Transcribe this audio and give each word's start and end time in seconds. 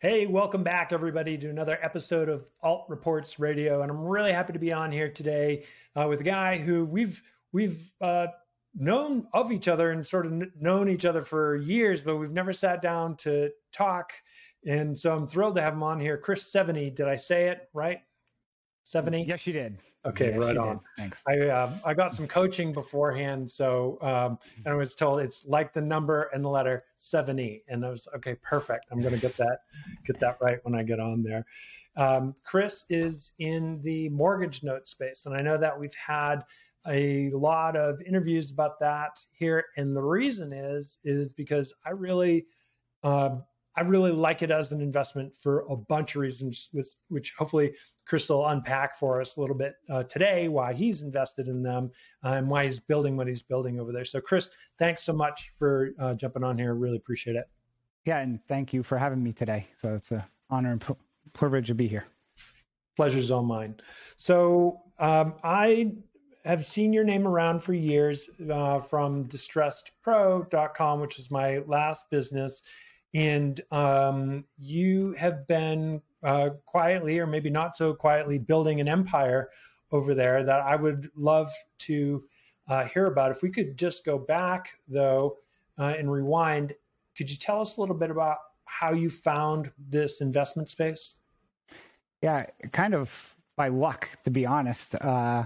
Hey, 0.00 0.24
welcome 0.24 0.62
back, 0.62 0.92
everybody, 0.94 1.36
to 1.36 1.50
another 1.50 1.78
episode 1.82 2.30
of 2.30 2.46
Alt 2.62 2.86
Reports 2.88 3.38
Radio, 3.38 3.82
and 3.82 3.90
I'm 3.90 4.00
really 4.00 4.32
happy 4.32 4.54
to 4.54 4.58
be 4.58 4.72
on 4.72 4.90
here 4.90 5.10
today 5.10 5.66
uh, 5.94 6.06
with 6.08 6.20
a 6.20 6.24
guy 6.24 6.56
who 6.56 6.86
we've 6.86 7.22
we've 7.52 7.92
uh, 8.00 8.28
known 8.74 9.26
of 9.34 9.52
each 9.52 9.68
other 9.68 9.90
and 9.90 10.06
sort 10.06 10.24
of 10.24 10.32
known 10.58 10.88
each 10.88 11.04
other 11.04 11.22
for 11.22 11.54
years, 11.54 12.02
but 12.02 12.16
we've 12.16 12.30
never 12.32 12.54
sat 12.54 12.80
down 12.80 13.16
to 13.16 13.50
talk. 13.74 14.14
And 14.66 14.98
so 14.98 15.14
I'm 15.14 15.26
thrilled 15.26 15.56
to 15.56 15.60
have 15.60 15.74
him 15.74 15.82
on 15.82 16.00
here. 16.00 16.16
Chris 16.16 16.50
Seveney, 16.50 16.88
did 16.88 17.06
I 17.06 17.16
say 17.16 17.48
it 17.48 17.68
right? 17.74 18.00
Seveney? 18.90 19.24
Yes, 19.24 19.46
you 19.46 19.52
did. 19.52 19.78
Okay, 20.04 20.30
yes, 20.30 20.36
right 20.36 20.56
on. 20.56 20.78
Did. 20.78 20.86
Thanks. 20.96 21.22
I 21.28 21.38
uh, 21.46 21.72
I 21.84 21.94
got 21.94 22.12
some 22.12 22.26
coaching 22.26 22.72
beforehand, 22.72 23.48
so 23.48 23.98
um, 24.02 24.36
and 24.64 24.74
I 24.74 24.76
was 24.76 24.96
told 24.96 25.20
it's 25.20 25.46
like 25.46 25.72
the 25.72 25.80
number 25.80 26.28
and 26.34 26.44
the 26.44 26.48
letter 26.48 26.82
seventy, 26.96 27.62
and 27.68 27.86
I 27.86 27.90
was 27.90 28.08
okay, 28.16 28.34
perfect. 28.42 28.86
I'm 28.90 29.00
going 29.00 29.14
to 29.14 29.20
get 29.20 29.36
that 29.36 29.60
get 30.04 30.18
that 30.18 30.38
right 30.40 30.58
when 30.64 30.74
I 30.74 30.82
get 30.82 30.98
on 30.98 31.22
there. 31.22 31.46
Um, 31.96 32.34
Chris 32.42 32.84
is 32.90 33.30
in 33.38 33.80
the 33.84 34.08
mortgage 34.08 34.64
note 34.64 34.88
space, 34.88 35.26
and 35.26 35.36
I 35.36 35.40
know 35.40 35.56
that 35.56 35.78
we've 35.78 35.94
had 35.94 36.40
a 36.88 37.30
lot 37.30 37.76
of 37.76 38.00
interviews 38.02 38.50
about 38.50 38.80
that 38.80 39.24
here, 39.30 39.66
and 39.76 39.94
the 39.94 40.02
reason 40.02 40.52
is 40.52 40.98
is 41.04 41.32
because 41.32 41.72
I 41.86 41.90
really. 41.90 42.46
Uh, 43.04 43.36
I 43.76 43.82
really 43.82 44.10
like 44.10 44.42
it 44.42 44.50
as 44.50 44.72
an 44.72 44.80
investment 44.80 45.32
for 45.34 45.60
a 45.70 45.76
bunch 45.76 46.16
of 46.16 46.20
reasons, 46.20 46.68
which, 46.72 46.88
which 47.08 47.32
hopefully 47.38 47.72
Chris 48.10 48.28
will 48.28 48.48
unpack 48.48 48.98
for 48.98 49.20
us 49.20 49.36
a 49.36 49.40
little 49.40 49.54
bit 49.54 49.76
uh, 49.88 50.02
today, 50.02 50.48
why 50.48 50.72
he's 50.72 51.02
invested 51.02 51.46
in 51.46 51.62
them 51.62 51.92
uh, 52.24 52.30
and 52.30 52.48
why 52.48 52.64
he's 52.64 52.80
building 52.80 53.16
what 53.16 53.28
he's 53.28 53.40
building 53.40 53.78
over 53.78 53.92
there. 53.92 54.04
So, 54.04 54.20
Chris, 54.20 54.50
thanks 54.80 55.04
so 55.04 55.12
much 55.12 55.52
for 55.60 55.90
uh, 56.00 56.14
jumping 56.14 56.42
on 56.42 56.58
here. 56.58 56.74
Really 56.74 56.96
appreciate 56.96 57.36
it. 57.36 57.48
Yeah, 58.04 58.18
and 58.18 58.40
thank 58.48 58.72
you 58.72 58.82
for 58.82 58.98
having 58.98 59.22
me 59.22 59.32
today. 59.32 59.68
So 59.76 59.94
it's 59.94 60.10
an 60.10 60.24
honor 60.50 60.72
and 60.72 60.84
privilege 61.34 61.68
to 61.68 61.76
be 61.76 61.86
here. 61.86 62.04
Pleasure's 62.96 63.30
all 63.30 63.44
mine. 63.44 63.76
So 64.16 64.82
um, 64.98 65.34
I 65.44 65.92
have 66.44 66.66
seen 66.66 66.92
your 66.92 67.04
name 67.04 67.28
around 67.28 67.60
for 67.60 67.74
years 67.74 68.28
uh, 68.52 68.80
from 68.80 69.26
distressedpro.com, 69.26 71.00
which 71.00 71.20
is 71.20 71.30
my 71.30 71.58
last 71.58 72.10
business 72.10 72.64
and 73.14 73.60
um, 73.72 74.44
you 74.56 75.14
have 75.18 75.46
been 75.46 76.00
uh, 76.22 76.50
quietly 76.66 77.18
or 77.18 77.26
maybe 77.26 77.50
not 77.50 77.76
so 77.76 77.94
quietly 77.94 78.38
building 78.38 78.80
an 78.80 78.88
empire 78.88 79.50
over 79.92 80.14
there 80.14 80.44
that 80.44 80.60
I 80.60 80.76
would 80.76 81.10
love 81.16 81.50
to 81.80 82.24
uh, 82.68 82.84
hear 82.84 83.06
about. 83.06 83.30
If 83.30 83.42
we 83.42 83.50
could 83.50 83.76
just 83.76 84.04
go 84.04 84.18
back 84.18 84.70
though 84.88 85.38
uh, 85.78 85.94
and 85.98 86.10
rewind, 86.10 86.74
could 87.16 87.30
you 87.30 87.36
tell 87.36 87.60
us 87.60 87.76
a 87.76 87.80
little 87.80 87.96
bit 87.96 88.10
about 88.10 88.38
how 88.64 88.92
you 88.92 89.10
found 89.10 89.70
this 89.88 90.20
investment 90.20 90.68
space? 90.68 91.16
Yeah, 92.22 92.46
kind 92.72 92.94
of 92.94 93.36
by 93.56 93.68
luck, 93.68 94.08
to 94.24 94.30
be 94.30 94.46
honest. 94.46 94.94
Uh, 94.94 95.44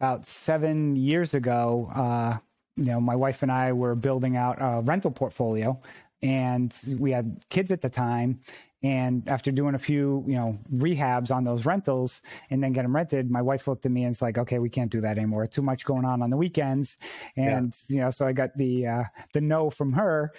about 0.00 0.26
seven 0.26 0.96
years 0.96 1.34
ago, 1.34 1.90
uh, 1.94 2.38
you 2.76 2.86
know, 2.86 3.00
my 3.00 3.14
wife 3.14 3.42
and 3.42 3.52
I 3.52 3.72
were 3.72 3.94
building 3.94 4.36
out 4.36 4.56
a 4.60 4.80
rental 4.80 5.10
portfolio 5.10 5.80
and 6.22 6.76
we 6.98 7.10
had 7.12 7.44
kids 7.50 7.70
at 7.70 7.82
the 7.82 7.90
time 7.90 8.40
and 8.84 9.26
after 9.28 9.50
doing 9.50 9.74
a 9.74 9.78
few 9.78 10.22
you 10.28 10.34
know 10.34 10.56
rehabs 10.76 11.34
on 11.34 11.42
those 11.42 11.64
rentals 11.64 12.20
and 12.50 12.62
then 12.62 12.72
get 12.72 12.82
them 12.82 12.94
rented 12.94 13.30
my 13.30 13.42
wife 13.42 13.66
looked 13.66 13.86
at 13.86 13.90
me 13.90 14.04
and 14.04 14.12
it's 14.12 14.22
like 14.22 14.38
okay 14.38 14.58
we 14.58 14.68
can't 14.68 14.92
do 14.92 15.00
that 15.00 15.16
anymore. 15.16 15.46
Too 15.46 15.62
much 15.62 15.84
going 15.84 16.04
on 16.04 16.22
on 16.22 16.30
the 16.30 16.36
weekends. 16.36 16.98
And 17.36 17.74
yeah. 17.88 17.96
you 17.96 18.02
know 18.02 18.10
so 18.10 18.26
i 18.26 18.32
got 18.32 18.56
the 18.56 18.86
uh, 18.86 19.04
the 19.32 19.40
no 19.40 19.70
from 19.70 19.92
her. 19.94 20.32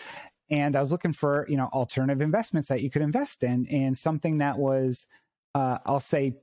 And 0.51 0.75
i 0.75 0.79
was 0.79 0.91
looking 0.91 1.11
for 1.11 1.47
you 1.49 1.57
know 1.57 1.69
alternative 1.73 2.21
investments 2.21 2.69
that 2.69 2.81
you 2.81 2.89
could 2.91 3.01
invest 3.01 3.43
in 3.43 3.65
and 3.67 3.97
something 3.97 4.37
that 4.37 4.57
was 4.57 5.07
uh, 5.55 5.79
i'll 5.85 5.99
say 5.99 6.35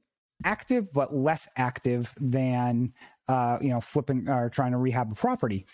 active 0.45 0.92
but 0.92 1.14
less 1.14 1.48
active 1.56 2.12
than 2.20 2.92
uh, 3.28 3.59
you 3.61 3.69
know, 3.69 3.81
flipping 3.81 4.28
or 4.28 4.48
trying 4.48 4.73
to 4.73 4.79
rehab 4.79 5.13
a 5.13 5.14
property. 5.14 5.67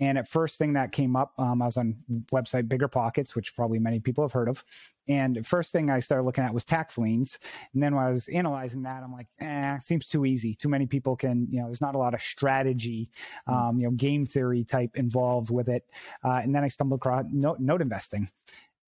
And 0.00 0.18
at 0.18 0.28
first 0.28 0.58
thing 0.58 0.72
that 0.74 0.92
came 0.92 1.16
up, 1.16 1.32
um, 1.38 1.62
I 1.62 1.66
was 1.66 1.76
on 1.76 1.96
website 2.32 2.68
Bigger 2.68 2.88
Pockets, 2.88 3.34
which 3.34 3.54
probably 3.54 3.78
many 3.78 4.00
people 4.00 4.24
have 4.24 4.32
heard 4.32 4.48
of. 4.48 4.64
And 5.08 5.46
first 5.46 5.70
thing 5.70 5.88
I 5.88 6.00
started 6.00 6.24
looking 6.24 6.42
at 6.42 6.52
was 6.52 6.64
tax 6.64 6.98
liens. 6.98 7.38
And 7.72 7.82
then 7.82 7.94
when 7.94 8.04
I 8.04 8.10
was 8.10 8.26
analyzing 8.28 8.82
that, 8.82 9.02
I'm 9.02 9.12
like, 9.12 9.28
eh, 9.40 9.78
seems 9.78 10.08
too 10.08 10.24
easy. 10.24 10.54
Too 10.54 10.68
many 10.68 10.86
people 10.86 11.14
can, 11.14 11.46
you 11.50 11.60
know, 11.60 11.66
there's 11.66 11.80
not 11.80 11.94
a 11.94 11.98
lot 11.98 12.14
of 12.14 12.20
strategy, 12.20 13.10
um, 13.46 13.78
you 13.78 13.86
know, 13.86 13.92
game 13.92 14.26
theory 14.26 14.64
type 14.64 14.96
involved 14.96 15.50
with 15.50 15.68
it. 15.68 15.84
Uh, 16.24 16.40
and 16.42 16.54
then 16.54 16.64
I 16.64 16.68
stumbled 16.68 16.98
across 16.98 17.24
note, 17.30 17.60
note 17.60 17.82
investing. 17.82 18.28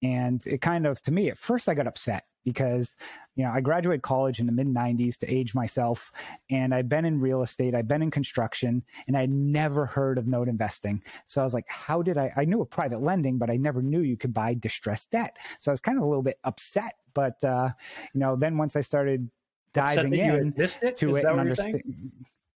And 0.03 0.45
it 0.47 0.61
kind 0.61 0.87
of, 0.87 1.01
to 1.03 1.13
me, 1.13 1.29
at 1.29 1.39
first 1.39 1.69
I 1.69 1.75
got 1.75 1.87
upset 1.87 2.25
because 2.45 2.97
you 3.37 3.45
know 3.45 3.51
i 3.51 3.61
graduated 3.61 4.03
college 4.03 4.41
in 4.41 4.47
the 4.47 4.53
mid 4.53 4.67
90s 4.67 5.17
to 5.17 5.33
age 5.33 5.55
myself 5.55 6.13
and 6.51 6.75
i've 6.75 6.89
been 6.89 7.05
in 7.05 7.21
real 7.21 7.43
estate 7.43 7.75
i've 7.75 7.89
been 7.89 8.03
in 8.03 8.11
construction 8.11 8.83
and 9.07 9.17
i'd 9.17 9.31
never 9.31 9.87
heard 9.87 10.19
of 10.19 10.27
note 10.27 10.49
investing 10.49 11.03
so 11.27 11.41
i 11.41 11.45
was 11.45 11.55
like 11.55 11.69
how 11.69 12.03
did 12.03 12.19
i 12.19 12.33
i 12.37 12.45
knew 12.45 12.61
of 12.61 12.71
private 12.71 13.03
lending 13.03 13.39
but 13.39 13.51
i 13.51 13.57
never 13.57 13.83
knew 13.83 14.01
you 14.01 14.17
could 14.17 14.35
buy 14.35 14.55
distressed 14.55 15.11
debt 15.11 15.37
so 15.59 15.71
i 15.71 15.73
was 15.73 15.81
kind 15.81 15.99
of 15.99 16.05
a 16.05 16.07
little 16.07 16.23
bit 16.23 16.39
upset 16.45 16.95
but 17.15 17.43
uh, 17.45 17.69
you 18.13 18.21
know 18.21 18.37
then 18.37 18.57
once 18.57 18.77
i 18.77 18.81
started 18.81 19.31
diving 19.73 20.13
in 20.15 20.55
it? 20.57 20.97
to 20.97 21.11
Is 21.11 21.17
it 21.19 21.25
and 21.25 21.41
understand 21.41 21.83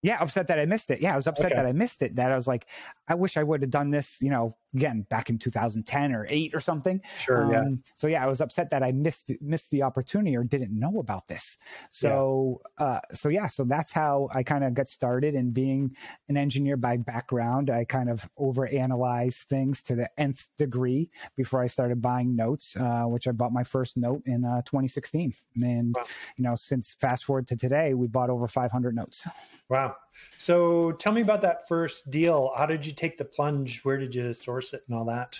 yeah 0.02 0.18
upset 0.20 0.48
that 0.48 0.58
i 0.58 0.64
missed 0.64 0.90
it 0.90 1.00
yeah 1.00 1.12
i 1.12 1.16
was 1.16 1.26
upset 1.26 1.46
okay. 1.46 1.56
that 1.56 1.66
i 1.66 1.72
missed 1.72 2.02
it 2.02 2.16
that 2.16 2.32
i 2.32 2.36
was 2.36 2.46
like 2.46 2.66
i 3.08 3.14
wish 3.14 3.36
i 3.36 3.42
would 3.42 3.62
have 3.62 3.70
done 3.70 3.90
this 3.90 4.18
you 4.20 4.30
know 4.30 4.56
again 4.74 5.06
back 5.10 5.30
in 5.30 5.38
2010 5.38 6.12
or 6.12 6.26
8 6.28 6.54
or 6.54 6.60
something. 6.60 7.00
Sure 7.18 7.44
um, 7.44 7.50
yeah 7.52 7.64
so 7.94 8.06
yeah 8.06 8.24
i 8.24 8.26
was 8.26 8.40
upset 8.40 8.70
that 8.70 8.82
i 8.82 8.92
missed 8.92 9.30
missed 9.40 9.70
the 9.70 9.82
opportunity 9.82 10.36
or 10.36 10.44
didn't 10.44 10.76
know 10.78 10.98
about 10.98 11.28
this. 11.28 11.58
So 11.90 12.60
yeah. 12.78 12.86
uh 12.86 13.00
so 13.12 13.28
yeah 13.28 13.46
so 13.46 13.64
that's 13.64 13.92
how 13.92 14.28
i 14.34 14.42
kind 14.42 14.64
of 14.64 14.74
got 14.74 14.88
started 14.88 15.34
and 15.34 15.52
being 15.52 15.96
an 16.28 16.36
engineer 16.36 16.76
by 16.76 16.96
background. 16.96 17.70
I 17.70 17.84
kind 17.84 18.10
of 18.10 18.28
overanalyze 18.38 19.44
things 19.44 19.82
to 19.82 19.94
the 19.94 20.08
nth 20.18 20.48
degree 20.58 21.10
before 21.36 21.62
i 21.62 21.66
started 21.66 22.00
buying 22.02 22.36
notes 22.36 22.76
uh 22.76 23.04
which 23.04 23.26
i 23.26 23.32
bought 23.32 23.52
my 23.52 23.64
first 23.64 23.96
note 23.96 24.22
in 24.26 24.44
uh 24.44 24.62
2016 24.62 25.34
and 25.56 25.94
wow. 25.96 26.04
you 26.36 26.44
know 26.44 26.54
since 26.54 26.94
fast 27.00 27.24
forward 27.24 27.46
to 27.46 27.56
today 27.56 27.94
we 27.94 28.06
bought 28.06 28.30
over 28.30 28.46
500 28.46 28.94
notes. 28.94 29.26
Wow. 29.68 29.96
So 30.36 30.92
tell 30.92 31.12
me 31.12 31.22
about 31.22 31.42
that 31.42 31.66
first 31.66 32.10
deal. 32.10 32.52
How 32.56 32.66
did 32.66 32.84
you 32.84 32.92
take 32.92 33.16
the 33.16 33.24
plunge? 33.24 33.82
Where 33.82 33.96
did 33.96 34.14
you 34.14 34.32
source 34.34 34.61
source 34.62 34.74
it 34.74 34.84
and 34.88 34.98
all 34.98 35.04
that? 35.06 35.38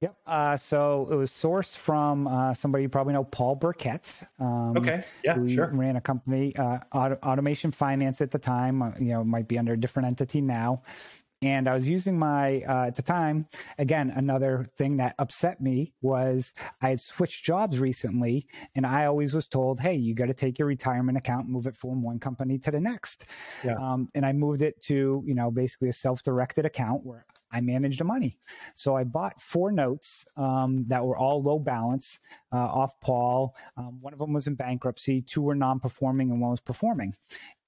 Yep. 0.00 0.16
Uh, 0.26 0.56
so 0.56 1.08
it 1.10 1.14
was 1.14 1.30
sourced 1.30 1.76
from 1.76 2.26
uh, 2.26 2.54
somebody 2.54 2.82
you 2.82 2.88
probably 2.88 3.12
know, 3.12 3.24
Paul 3.24 3.54
Burkett. 3.54 4.22
Um, 4.38 4.74
okay. 4.76 5.04
Yeah. 5.22 5.34
Who 5.34 5.46
sure. 5.46 5.70
Ran 5.74 5.96
a 5.96 6.00
company, 6.00 6.56
uh, 6.56 6.78
Auto- 6.92 7.18
Automation 7.22 7.70
Finance 7.70 8.22
at 8.22 8.30
the 8.30 8.38
time. 8.38 8.80
Uh, 8.80 8.92
you 8.98 9.10
know, 9.10 9.22
might 9.22 9.46
be 9.46 9.58
under 9.58 9.74
a 9.74 9.76
different 9.76 10.06
entity 10.06 10.40
now. 10.40 10.82
And 11.42 11.68
I 11.68 11.74
was 11.74 11.88
using 11.88 12.18
my, 12.18 12.62
uh, 12.68 12.86
at 12.88 12.96
the 12.96 13.02
time, 13.02 13.46
again, 13.78 14.12
another 14.14 14.66
thing 14.76 14.98
that 14.98 15.14
upset 15.18 15.60
me 15.60 15.94
was 16.02 16.52
I 16.82 16.90
had 16.90 17.00
switched 17.00 17.44
jobs 17.44 17.78
recently 17.78 18.46
and 18.74 18.86
I 18.86 19.06
always 19.06 19.32
was 19.32 19.46
told, 19.46 19.80
hey, 19.80 19.94
you 19.94 20.14
got 20.14 20.26
to 20.26 20.34
take 20.34 20.58
your 20.58 20.68
retirement 20.68 21.16
account 21.16 21.48
move 21.48 21.66
it 21.66 21.76
from 21.76 22.02
one 22.02 22.18
company 22.18 22.58
to 22.58 22.70
the 22.70 22.80
next. 22.80 23.24
Yeah. 23.64 23.76
Um, 23.76 24.10
and 24.14 24.26
I 24.26 24.32
moved 24.34 24.60
it 24.60 24.82
to, 24.82 25.22
you 25.24 25.34
know, 25.34 25.50
basically 25.50 25.88
a 25.88 25.94
self 25.94 26.22
directed 26.22 26.66
account 26.66 27.06
where 27.06 27.24
I 27.52 27.60
managed 27.60 28.00
the 28.00 28.04
money. 28.04 28.38
So 28.74 28.96
I 28.96 29.04
bought 29.04 29.40
four 29.40 29.72
notes 29.72 30.26
um, 30.36 30.84
that 30.88 31.04
were 31.04 31.16
all 31.16 31.42
low 31.42 31.58
balance 31.58 32.20
uh, 32.52 32.56
off 32.56 33.00
Paul. 33.00 33.54
Um, 33.76 33.98
one 34.00 34.12
of 34.12 34.18
them 34.18 34.32
was 34.32 34.46
in 34.46 34.54
bankruptcy, 34.54 35.22
two 35.22 35.42
were 35.42 35.54
non 35.54 35.80
performing, 35.80 36.30
and 36.30 36.40
one 36.40 36.50
was 36.50 36.60
performing. 36.60 37.14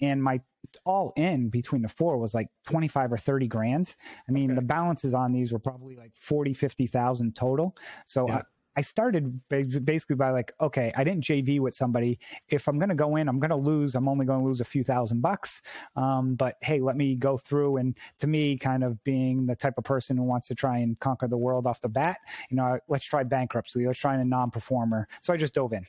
And 0.00 0.22
my 0.22 0.40
all 0.84 1.12
in 1.16 1.48
between 1.48 1.82
the 1.82 1.88
four 1.88 2.18
was 2.18 2.34
like 2.34 2.48
25 2.66 3.12
or 3.12 3.16
30 3.16 3.46
grand. 3.48 3.94
I 4.28 4.32
mean, 4.32 4.50
okay. 4.50 4.56
the 4.56 4.62
balances 4.62 5.14
on 5.14 5.32
these 5.32 5.52
were 5.52 5.58
probably 5.58 5.96
like 5.96 6.12
40, 6.14 6.54
50,000 6.54 7.34
total. 7.34 7.76
So 8.06 8.28
yeah. 8.28 8.36
I 8.36 8.42
started 8.80 9.38
basically 9.48 10.16
by 10.16 10.30
like, 10.30 10.52
okay, 10.60 10.92
I 10.96 11.04
didn't 11.04 11.24
JV 11.24 11.60
with 11.60 11.74
somebody. 11.74 12.18
If 12.48 12.68
I'm 12.68 12.78
going 12.78 12.88
to 12.88 12.94
go 12.94 13.16
in, 13.16 13.28
I'm 13.28 13.38
going 13.38 13.50
to 13.50 13.56
lose. 13.56 13.94
I'm 13.94 14.08
only 14.08 14.24
going 14.24 14.40
to 14.40 14.46
lose 14.46 14.60
a 14.60 14.64
few 14.64 14.82
thousand 14.82 15.20
bucks. 15.20 15.60
Um, 15.94 16.34
but 16.34 16.56
hey, 16.62 16.80
let 16.80 16.96
me 16.96 17.14
go 17.14 17.36
through. 17.36 17.76
And 17.76 17.96
to 18.20 18.26
me, 18.26 18.56
kind 18.56 18.82
of 18.82 19.02
being 19.04 19.46
the 19.46 19.56
type 19.56 19.74
of 19.76 19.84
person 19.84 20.16
who 20.16 20.22
wants 20.22 20.48
to 20.48 20.54
try 20.54 20.78
and 20.78 20.98
conquer 21.00 21.28
the 21.28 21.36
world 21.36 21.66
off 21.66 21.80
the 21.82 21.88
bat, 21.88 22.18
you 22.50 22.56
know, 22.56 22.78
let's 22.88 23.04
try 23.04 23.22
bankruptcy. 23.22 23.86
Let's 23.86 23.98
try 23.98 24.14
a 24.14 24.24
non 24.24 24.50
performer. 24.50 25.06
So 25.20 25.32
I 25.32 25.36
just 25.36 25.54
dove 25.54 25.72
in. 25.74 25.84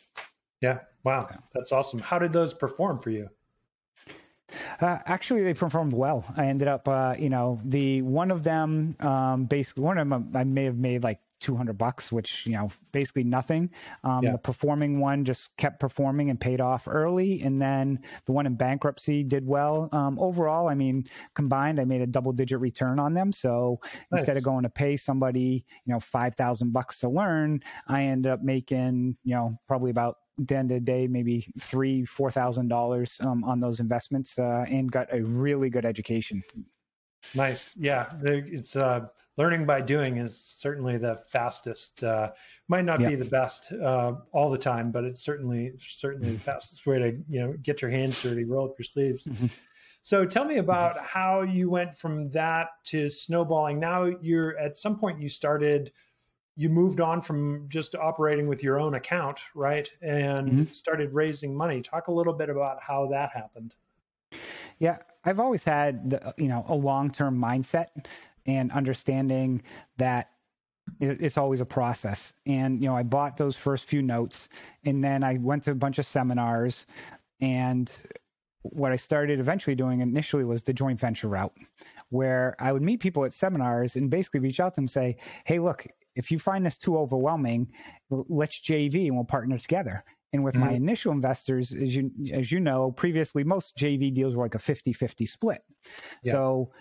Yeah. 0.62 0.80
Wow. 1.04 1.28
So. 1.30 1.38
That's 1.54 1.72
awesome. 1.72 2.00
How 2.00 2.20
did 2.20 2.34
those 2.34 2.54
perform 2.54 3.00
for 3.00 3.12
you? 3.12 3.30
Uh, 4.80 5.00
actually, 5.06 5.44
they 5.44 5.54
performed 5.54 5.94
well. 5.94 6.24
I 6.38 6.46
ended 6.46 6.68
up, 6.68 6.88
uh, 6.88 7.16
you 7.18 7.30
know, 7.30 7.60
the 7.64 8.02
one 8.02 8.32
of 8.32 8.44
them, 8.44 8.96
um, 9.00 9.46
basically, 9.46 9.84
one 9.84 9.98
of 9.98 10.08
them 10.08 10.32
I 10.36 10.44
may 10.44 10.66
have 10.66 10.78
made 10.78 11.04
like 11.04 11.20
200 11.44 11.78
bucks, 11.78 12.12
which, 12.12 12.46
you 12.46 12.54
know, 12.54 12.72
basically 12.92 13.24
nothing. 13.24 13.70
Um, 14.04 14.24
yeah. 14.24 14.32
The 14.32 14.38
performing 14.38 15.00
one 15.00 15.26
just 15.26 15.56
kept 15.58 15.80
performing 15.80 16.30
and 16.30 16.40
paid 16.40 16.62
off 16.62 16.88
early. 16.88 17.42
And 17.42 17.62
then 17.62 18.00
the 18.26 18.32
one 18.32 18.46
in 18.46 18.56
bankruptcy 18.56 19.24
did 19.24 19.46
well. 19.46 19.90
Um, 19.92 20.18
overall, 20.20 20.70
I 20.70 20.74
mean, 20.74 21.06
combined, 21.36 21.80
I 21.80 21.84
made 21.84 22.02
a 22.02 22.08
double 22.08 22.32
digit 22.32 22.60
return 22.60 22.98
on 22.98 23.14
them. 23.14 23.32
So 23.32 23.80
nice. 23.84 24.22
instead 24.22 24.38
of 24.38 24.44
going 24.44 24.64
to 24.64 24.70
pay 24.70 24.96
somebody, 24.96 25.66
you 25.86 25.94
know, 25.94 26.00
5,000 26.00 26.72
bucks 26.72 27.00
to 27.00 27.10
learn, 27.10 27.62
I 27.88 28.04
ended 28.04 28.32
up 28.32 28.42
making, 28.42 29.18
you 29.24 29.36
know, 29.36 29.60
probably 29.68 29.92
about 29.92 30.18
the 30.38 30.56
end 30.56 30.72
of 30.72 30.76
the 30.76 30.82
day, 30.82 31.08
maybe 31.08 31.48
three, 31.60 32.06
four 32.06 32.32
thousand 32.32 32.64
um, 32.64 32.68
dollars 32.70 33.22
on 33.24 33.60
those 33.60 33.80
investments, 33.80 34.40
uh, 34.40 34.66
and 34.68 34.92
got 34.92 35.14
a 35.14 35.22
really 35.22 35.70
good 35.70 35.86
education. 35.86 36.42
Nice, 37.36 37.76
yeah. 37.78 38.12
It's 38.24 38.76
uh, 38.76 39.08
learning 39.38 39.66
by 39.66 39.82
doing 39.82 40.18
is 40.18 40.38
certainly 40.38 40.98
the 40.98 41.18
fastest. 41.28 42.04
Uh, 42.04 42.32
might 42.68 42.86
not 42.86 43.00
yep. 43.00 43.10
be 43.12 43.16
the 43.16 43.26
best 43.26 43.72
uh, 43.72 44.14
all 44.32 44.50
the 44.50 44.58
time, 44.58 44.92
but 44.92 45.04
it's 45.04 45.24
certainly 45.24 45.74
certainly 45.80 46.32
the 46.34 46.40
fastest 46.40 46.86
way 46.86 47.00
to 47.00 47.12
you 47.30 47.40
know 47.40 47.54
get 47.64 47.82
your 47.82 47.92
hands 47.92 48.22
dirty, 48.22 48.44
roll 48.44 48.70
up 48.70 48.78
your 48.78 48.86
sleeves. 48.86 49.26
Mm-hmm. 49.26 49.48
So 50.02 50.26
tell 50.26 50.44
me 50.44 50.58
about 50.58 51.00
how 51.00 51.44
you 51.44 51.70
went 51.70 51.98
from 51.98 52.30
that 52.32 52.70
to 52.86 53.10
snowballing. 53.10 53.80
Now 53.80 54.04
you're 54.22 54.58
at 54.60 54.78
some 54.78 55.00
point 55.00 55.22
you 55.22 55.30
started 55.30 55.92
you 56.56 56.70
moved 56.70 57.02
on 57.02 57.22
from 57.22 57.66
just 57.68 57.96
operating 57.96 58.48
with 58.48 58.62
your 58.62 58.80
own 58.80 58.94
account, 58.94 59.40
right? 59.56 59.92
And 60.02 60.50
mm-hmm. 60.50 60.74
started 60.74 61.12
raising 61.12 61.56
money. 61.56 61.82
Talk 61.82 62.10
a 62.10 62.12
little 62.12 62.34
bit 62.34 62.50
about 62.50 62.82
how 62.82 63.08
that 63.08 63.32
happened. 63.34 63.76
Yeah, 64.78 64.98
I've 65.26 65.40
always 65.40 65.64
had 65.64 66.10
the, 66.10 66.34
you 66.38 66.48
know 66.48 66.66
a 66.68 66.76
long-term 66.76 67.40
mindset 67.40 67.88
and 68.46 68.72
understanding 68.72 69.62
that 69.98 70.30
it's 71.00 71.38
always 71.38 71.62
a 71.62 71.66
process. 71.66 72.34
And 72.46 72.82
you 72.82 72.90
know, 72.90 72.96
I 72.96 73.04
bought 73.04 73.38
those 73.38 73.56
first 73.56 73.86
few 73.86 74.02
notes 74.02 74.50
and 74.86 75.04
then 75.04 75.24
I 75.24 75.38
went 75.38 75.64
to 75.64 75.72
a 75.72 75.76
bunch 75.76 75.98
of 75.98 76.06
seminars 76.06 76.86
and 77.40 77.92
what 78.64 78.92
I 78.92 78.96
started 78.96 79.40
eventually 79.40 79.76
doing 79.76 80.00
initially 80.00 80.46
was 80.46 80.64
the 80.64 80.74
joint 80.74 81.00
venture 81.00 81.28
route, 81.28 81.54
where 82.10 82.56
I 82.60 82.72
would 82.72 82.82
meet 82.82 83.02
people 83.02 83.26
at 83.26 83.34
seminars 83.34 83.96
and 83.96 84.10
basically 84.10 84.40
reach 84.40 84.60
out 84.60 84.74
to 84.74 84.76
them 84.76 84.84
and 84.84 84.92
say, 84.92 85.18
Hey, 85.46 85.60
look, 85.60 85.86
if 86.16 86.32
you 86.32 86.40
find 86.40 86.66
this 86.66 86.78
too 86.78 86.98
overwhelming, 86.98 87.68
let's 88.10 88.62
JV 88.62 89.08
and 89.08 89.16
we'll 89.16 89.26
partner 89.26 89.58
together. 89.58 90.04
And 90.32 90.44
with 90.44 90.56
mm-hmm. 90.56 90.66
my 90.66 90.72
initial 90.72 91.12
investors, 91.12 91.74
as 91.74 91.96
you 91.96 92.12
as 92.32 92.52
you 92.52 92.60
know, 92.60 92.92
previously 92.92 93.44
most 93.44 93.78
JV 93.78 94.14
deals 94.14 94.36
were 94.36 94.44
like 94.44 94.56
a 94.56 94.60
50-50 94.60 95.28
split. 95.28 95.64
Yeah. 96.24 96.32
So 96.32 96.72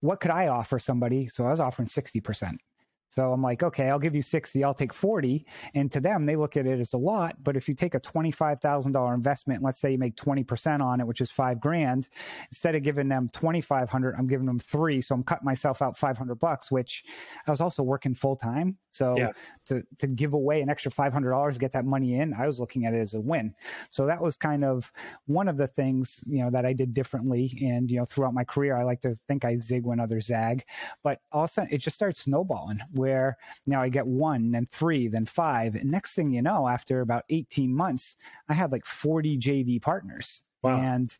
what 0.00 0.20
could 0.20 0.30
I 0.30 0.48
offer 0.48 0.78
somebody? 0.78 1.28
So 1.28 1.44
I 1.44 1.50
was 1.50 1.60
offering 1.60 1.88
60%. 1.88 2.58
So 3.10 3.32
I'm 3.32 3.42
like, 3.42 3.62
okay, 3.62 3.88
I'll 3.88 3.98
give 3.98 4.14
you 4.14 4.22
60, 4.22 4.62
I'll 4.62 4.74
take 4.74 4.92
40. 4.92 5.46
And 5.74 5.90
to 5.92 6.00
them, 6.00 6.26
they 6.26 6.36
look 6.36 6.56
at 6.56 6.66
it 6.66 6.80
as 6.80 6.92
a 6.92 6.98
lot. 6.98 7.36
But 7.42 7.56
if 7.56 7.68
you 7.68 7.74
take 7.74 7.94
a 7.94 8.00
$25,000 8.00 9.14
investment, 9.14 9.62
let's 9.62 9.80
say 9.80 9.92
you 9.92 9.98
make 9.98 10.16
20% 10.16 10.80
on 10.80 11.00
it, 11.00 11.06
which 11.06 11.20
is 11.20 11.30
five 11.30 11.60
grand, 11.60 12.08
instead 12.50 12.74
of 12.74 12.82
giving 12.82 13.08
them 13.08 13.28
2,500, 13.32 14.14
I'm 14.18 14.26
giving 14.26 14.46
them 14.46 14.58
three. 14.58 15.00
So 15.00 15.14
I'm 15.14 15.22
cutting 15.22 15.46
myself 15.46 15.80
out 15.82 15.96
500 15.96 16.34
bucks, 16.36 16.70
which 16.70 17.04
I 17.46 17.50
was 17.50 17.60
also 17.60 17.82
working 17.82 18.14
full 18.14 18.36
time. 18.36 18.76
So 18.90 19.14
yeah. 19.16 19.30
to, 19.66 19.82
to 19.98 20.06
give 20.06 20.32
away 20.32 20.60
an 20.60 20.68
extra 20.68 20.90
$500 20.90 21.52
to 21.52 21.58
get 21.58 21.72
that 21.72 21.84
money 21.84 22.14
in, 22.14 22.34
I 22.34 22.46
was 22.46 22.58
looking 22.58 22.84
at 22.84 22.94
it 22.94 23.00
as 23.00 23.14
a 23.14 23.20
win. 23.20 23.54
So 23.90 24.06
that 24.06 24.20
was 24.20 24.36
kind 24.36 24.64
of 24.64 24.90
one 25.26 25.48
of 25.48 25.56
the 25.56 25.66
things, 25.68 26.22
you 26.26 26.42
know, 26.42 26.50
that 26.50 26.66
I 26.66 26.72
did 26.72 26.94
differently. 26.94 27.56
And, 27.62 27.90
you 27.90 27.98
know, 27.98 28.04
throughout 28.04 28.34
my 28.34 28.44
career, 28.44 28.76
I 28.76 28.82
like 28.82 29.00
to 29.02 29.14
think 29.28 29.44
I 29.44 29.56
zig 29.56 29.84
when 29.84 30.00
others 30.00 30.26
zag, 30.26 30.64
but 31.02 31.20
all 31.32 31.44
of 31.44 31.50
a 31.50 31.52
sudden 31.52 31.72
it 31.72 31.78
just 31.78 31.96
starts 31.96 32.20
snowballing 32.20 32.80
where 32.98 33.38
now 33.66 33.80
I 33.80 33.88
get 33.88 34.06
one, 34.06 34.50
then 34.50 34.66
three, 34.66 35.08
then 35.08 35.24
five. 35.24 35.74
And 35.74 35.90
next 35.90 36.14
thing 36.14 36.30
you 36.30 36.42
know, 36.42 36.68
after 36.68 37.00
about 37.00 37.24
18 37.30 37.74
months, 37.74 38.16
I 38.48 38.54
had 38.54 38.72
like 38.72 38.84
40 38.84 39.38
JV 39.38 39.80
partners. 39.80 40.42
Wow. 40.62 40.78
And 40.80 41.16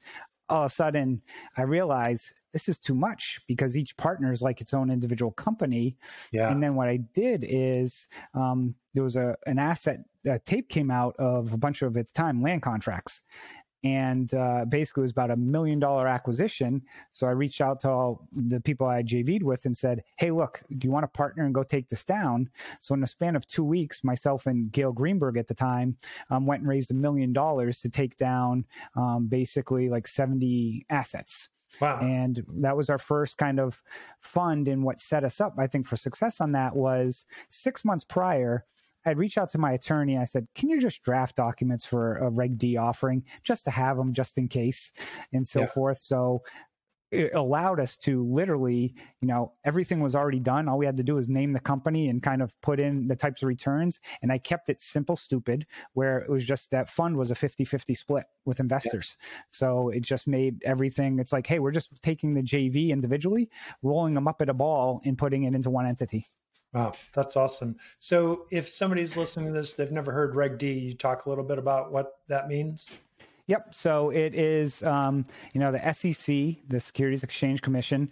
all 0.48 0.64
of 0.64 0.72
a 0.72 0.74
sudden 0.74 1.22
I 1.56 1.62
realize 1.62 2.32
this 2.52 2.68
is 2.68 2.78
too 2.78 2.94
much 2.94 3.40
because 3.46 3.76
each 3.76 3.96
partner 3.96 4.32
is 4.32 4.42
like 4.42 4.60
its 4.60 4.74
own 4.74 4.90
individual 4.90 5.30
company. 5.32 5.96
Yeah. 6.32 6.50
And 6.50 6.62
then 6.62 6.74
what 6.74 6.88
I 6.88 6.96
did 6.96 7.44
is 7.48 8.08
um, 8.34 8.74
there 8.94 9.04
was 9.04 9.16
a 9.16 9.36
an 9.46 9.58
asset 9.58 10.00
a 10.26 10.38
tape 10.38 10.68
came 10.68 10.90
out 10.90 11.16
of 11.18 11.52
a 11.52 11.56
bunch 11.56 11.82
of 11.82 11.96
its 11.96 12.12
time 12.12 12.42
land 12.42 12.62
contracts, 12.62 13.22
and 13.84 14.32
uh, 14.34 14.64
basically 14.68 15.02
it 15.02 15.04
was 15.04 15.12
about 15.12 15.30
a 15.30 15.36
million 15.36 15.78
dollar 15.78 16.06
acquisition. 16.08 16.82
So 17.12 17.26
I 17.26 17.30
reached 17.30 17.60
out 17.60 17.80
to 17.80 17.90
all 17.90 18.28
the 18.32 18.60
people 18.60 18.86
I 18.86 19.02
JV'd 19.02 19.42
with 19.42 19.64
and 19.64 19.76
said, 19.76 20.02
"Hey, 20.16 20.30
look, 20.30 20.62
do 20.76 20.86
you 20.86 20.90
want 20.90 21.04
to 21.04 21.08
partner 21.08 21.44
and 21.44 21.54
go 21.54 21.62
take 21.62 21.88
this 21.88 22.04
down?" 22.04 22.50
So 22.80 22.94
in 22.94 23.00
the 23.00 23.06
span 23.06 23.36
of 23.36 23.46
two 23.46 23.64
weeks, 23.64 24.02
myself 24.04 24.46
and 24.46 24.70
Gail 24.72 24.92
Greenberg 24.92 25.36
at 25.36 25.46
the 25.46 25.54
time 25.54 25.96
um, 26.30 26.46
went 26.46 26.62
and 26.62 26.68
raised 26.68 26.90
a 26.90 26.94
million 26.94 27.32
dollars 27.32 27.80
to 27.80 27.88
take 27.88 28.16
down 28.16 28.64
um, 28.96 29.26
basically 29.28 29.88
like 29.88 30.08
seventy 30.08 30.84
assets. 30.90 31.48
Wow. 31.80 32.00
And 32.00 32.42
that 32.60 32.76
was 32.76 32.88
our 32.90 32.98
first 32.98 33.38
kind 33.38 33.60
of 33.60 33.80
fund. 34.20 34.68
And 34.68 34.82
what 34.82 35.00
set 35.00 35.24
us 35.24 35.40
up, 35.40 35.54
I 35.58 35.66
think, 35.66 35.86
for 35.86 35.96
success 35.96 36.40
on 36.40 36.52
that 36.52 36.74
was 36.74 37.26
six 37.50 37.84
months 37.84 38.04
prior, 38.04 38.64
I'd 39.06 39.18
reached 39.18 39.38
out 39.38 39.50
to 39.50 39.58
my 39.58 39.72
attorney. 39.72 40.18
I 40.18 40.24
said, 40.24 40.46
"Can 40.54 40.68
you 40.68 40.80
just 40.80 41.02
draft 41.02 41.36
documents 41.36 41.84
for 41.84 42.16
a 42.16 42.30
Reg 42.30 42.58
D 42.58 42.76
offering, 42.76 43.24
just 43.42 43.64
to 43.64 43.70
have 43.70 43.96
them, 43.96 44.12
just 44.12 44.38
in 44.38 44.48
case, 44.48 44.92
and 45.32 45.46
so 45.46 45.60
yeah. 45.60 45.66
forth." 45.66 46.02
So 46.02 46.42
it 47.10 47.34
allowed 47.34 47.80
us 47.80 47.96
to 47.96 48.22
literally, 48.26 48.94
you 49.20 49.28
know, 49.28 49.52
everything 49.64 50.00
was 50.00 50.14
already 50.14 50.40
done. 50.40 50.68
All 50.68 50.76
we 50.76 50.84
had 50.84 50.96
to 50.98 51.02
do 51.02 51.14
was 51.14 51.28
name 51.28 51.52
the 51.52 51.60
company 51.60 52.08
and 52.08 52.22
kind 52.22 52.42
of 52.42 52.52
put 52.60 52.78
in 52.78 53.08
the 53.08 53.16
types 53.16 53.42
of 53.42 53.48
returns. 53.48 54.00
And 54.20 54.30
I 54.30 54.38
kept 54.38 54.68
it 54.68 54.80
simple, 54.80 55.16
stupid, 55.16 55.66
where 55.94 56.18
it 56.18 56.28
was 56.28 56.44
just 56.44 56.70
that 56.70 56.90
fund 56.90 57.16
was 57.16 57.30
a 57.30 57.34
50 57.34 57.64
50 57.64 57.94
split 57.94 58.24
with 58.44 58.60
investors. 58.60 59.16
Yeah. 59.20 59.28
So 59.50 59.88
it 59.88 60.02
just 60.02 60.26
made 60.26 60.62
everything, 60.64 61.18
it's 61.18 61.32
like, 61.32 61.46
hey, 61.46 61.60
we're 61.60 61.70
just 61.70 61.90
taking 62.02 62.34
the 62.34 62.42
JV 62.42 62.90
individually, 62.90 63.48
rolling 63.82 64.14
them 64.14 64.28
up 64.28 64.42
at 64.42 64.50
a 64.50 64.54
ball 64.54 65.00
and 65.04 65.16
putting 65.16 65.44
it 65.44 65.54
into 65.54 65.70
one 65.70 65.86
entity. 65.86 66.26
Wow, 66.74 66.92
that's 67.14 67.36
awesome. 67.36 67.76
So, 67.98 68.46
if 68.50 68.68
somebody's 68.68 69.16
listening 69.16 69.46
to 69.46 69.52
this, 69.52 69.72
they've 69.72 69.90
never 69.90 70.12
heard 70.12 70.34
Reg 70.34 70.58
D, 70.58 70.72
you 70.72 70.94
talk 70.94 71.26
a 71.26 71.28
little 71.28 71.44
bit 71.44 71.58
about 71.58 71.92
what 71.92 72.18
that 72.28 72.48
means? 72.48 72.90
Yep. 73.48 73.74
So 73.74 74.10
it 74.10 74.34
is, 74.34 74.82
um, 74.82 75.24
you 75.54 75.60
know, 75.60 75.72
the 75.72 75.92
SEC, 75.92 76.56
the 76.68 76.78
Securities 76.78 77.22
Exchange 77.22 77.62
Commission. 77.62 78.10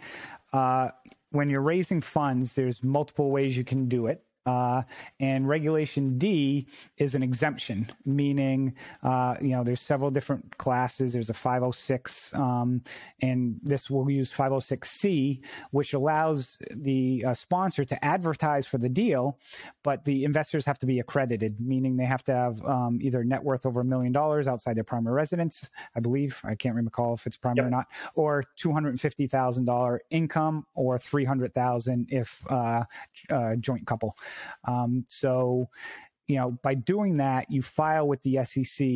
Uh, 0.53 0.88
when 1.31 1.50
you're 1.50 1.61
raising 1.61 2.00
funds, 2.00 2.55
there's 2.55 2.82
multiple 2.82 3.31
ways 3.31 3.56
you 3.56 3.64
can 3.64 3.87
do 3.87 4.06
it. 4.06 4.25
Uh, 4.46 4.82
and 5.19 5.48
regulation 5.48 6.16
D 6.19 6.66
is 6.98 7.14
an 7.16 7.22
exemption, 7.22 7.90
meaning 8.04 8.75
uh, 9.02 9.37
you 9.40 9.48
know 9.48 9.64
there's 9.64 9.81
several 9.81 10.10
different 10.10 10.56
classes. 10.58 11.12
There's 11.12 11.31
a 11.31 11.34
506, 11.34 12.32
um, 12.34 12.81
and 13.22 13.58
this 13.62 13.90
will 13.90 14.08
use 14.08 14.32
506C, 14.32 15.40
which 15.72 15.94
allows 15.94 16.58
the 16.70 17.25
uh, 17.26 17.34
sponsor 17.34 17.84
to 17.84 18.04
advertise 18.04 18.66
for 18.66 18.78
the 18.78 18.88
deal, 18.88 19.38
but 19.82 20.04
the 20.04 20.25
investors 20.25 20.64
have 20.64 20.78
to 20.78 20.87
be 20.87 21.00
accredited, 21.00 21.60
meaning 21.60 21.96
they 21.96 22.04
have 22.04 22.22
to 22.25 22.32
have 22.32 22.64
um, 22.64 22.98
either 23.02 23.25
net 23.25 23.43
worth 23.43 23.67
over 23.67 23.81
a 23.81 23.84
million 23.84 24.12
dollars 24.12 24.46
outside 24.46 24.76
their 24.76 24.84
primary 24.84 25.15
residence, 25.15 25.70
I 25.96 26.00
believe. 26.00 26.41
I 26.44 26.55
can't 26.55 26.76
recall 26.76 27.15
if 27.15 27.26
it's 27.26 27.36
primary 27.36 27.67
yep. 27.67 27.72
or 27.72 27.76
not, 27.76 27.86
or 28.15 28.44
two 28.56 28.72
hundred 28.72 29.00
fifty 29.00 29.26
thousand 29.26 29.65
dollar 29.65 30.00
income, 30.10 30.67
or 30.74 30.98
three 30.98 31.24
hundred 31.24 31.53
thousand 31.53 32.06
if 32.10 32.43
uh, 32.48 32.84
uh, 33.31 33.56
joint 33.56 33.86
couple. 33.86 34.17
Um, 34.66 35.05
so, 35.08 35.69
you 36.26 36.36
know, 36.36 36.58
by 36.62 36.74
doing 36.74 37.16
that, 37.19 37.50
you 37.50 37.62
file 37.62 38.08
with 38.08 38.22
the 38.22 38.44
SEC, 38.44 38.88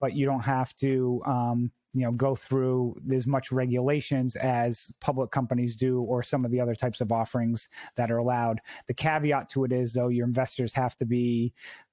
but 0.00 0.14
you 0.14 0.26
don't 0.26 0.40
have 0.40 0.74
to, 0.76 1.22
um, 1.26 1.70
you 1.94 2.02
know, 2.04 2.12
go 2.12 2.36
through 2.36 2.96
as 3.12 3.26
much 3.26 3.50
regulations 3.50 4.36
as 4.36 4.92
public 5.00 5.30
companies 5.30 5.74
do 5.74 6.02
or 6.02 6.22
some 6.22 6.44
of 6.44 6.50
the 6.50 6.60
other 6.60 6.74
types 6.74 7.00
of 7.00 7.10
offerings 7.10 7.68
that 7.96 8.10
are 8.10 8.18
allowed. 8.18 8.60
The 8.86 8.94
caveat 8.94 9.48
to 9.50 9.64
it 9.64 9.72
is, 9.72 9.92
though, 9.92 10.08
your 10.08 10.26
investors 10.26 10.72
have 10.74 10.96
to 10.98 11.06
be 11.06 11.52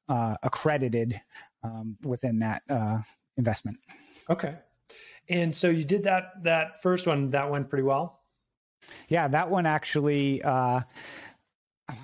uh, 0.10 0.36
accredited 0.44 1.20
um, 1.64 1.98
within 2.04 2.40
that 2.40 2.62
uh, 2.70 3.00
investment. 3.38 3.78
Okay. 4.30 4.56
And 5.30 5.56
so 5.56 5.70
you 5.70 5.84
did 5.84 6.04
that 6.04 6.44
that 6.44 6.82
first 6.82 7.08
one 7.08 7.32
that 7.32 7.50
went 7.50 7.70
pretty 7.70 7.84
well. 7.84 8.22
Yeah, 9.08 9.28
that 9.28 9.50
one 9.50 9.66
actually. 9.66 10.42
Uh, 10.44 10.82
I, 11.90 11.96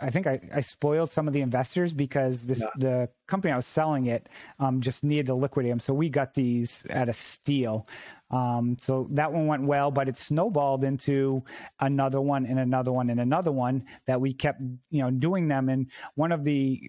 I 0.00 0.10
think 0.10 0.26
I, 0.26 0.40
I, 0.54 0.60
spoiled 0.60 1.10
some 1.10 1.28
of 1.28 1.32
the 1.32 1.40
investors 1.40 1.92
because 1.92 2.46
this 2.46 2.60
yeah. 2.60 2.68
the 2.76 3.08
company 3.28 3.52
I 3.52 3.56
was 3.56 3.66
selling 3.66 4.06
it 4.06 4.28
um, 4.58 4.80
just 4.80 5.04
needed 5.04 5.26
to 5.26 5.34
liquidate 5.34 5.70
them. 5.70 5.80
So 5.80 5.94
we 5.94 6.08
got 6.08 6.34
these 6.34 6.84
at 6.90 7.08
a 7.08 7.12
steal. 7.12 7.86
Um, 8.30 8.76
so 8.80 9.08
that 9.10 9.32
one 9.32 9.46
went 9.46 9.64
well, 9.64 9.90
but 9.90 10.08
it 10.08 10.16
snowballed 10.16 10.84
into 10.84 11.42
another 11.80 12.20
one 12.20 12.46
and 12.46 12.60
another 12.60 12.92
one 12.92 13.10
and 13.10 13.20
another 13.20 13.50
one 13.50 13.84
that 14.06 14.20
we 14.20 14.32
kept, 14.32 14.60
you 14.90 15.02
know, 15.02 15.10
doing 15.10 15.48
them. 15.48 15.68
And 15.68 15.90
one 16.14 16.30
of 16.30 16.44
the 16.44 16.80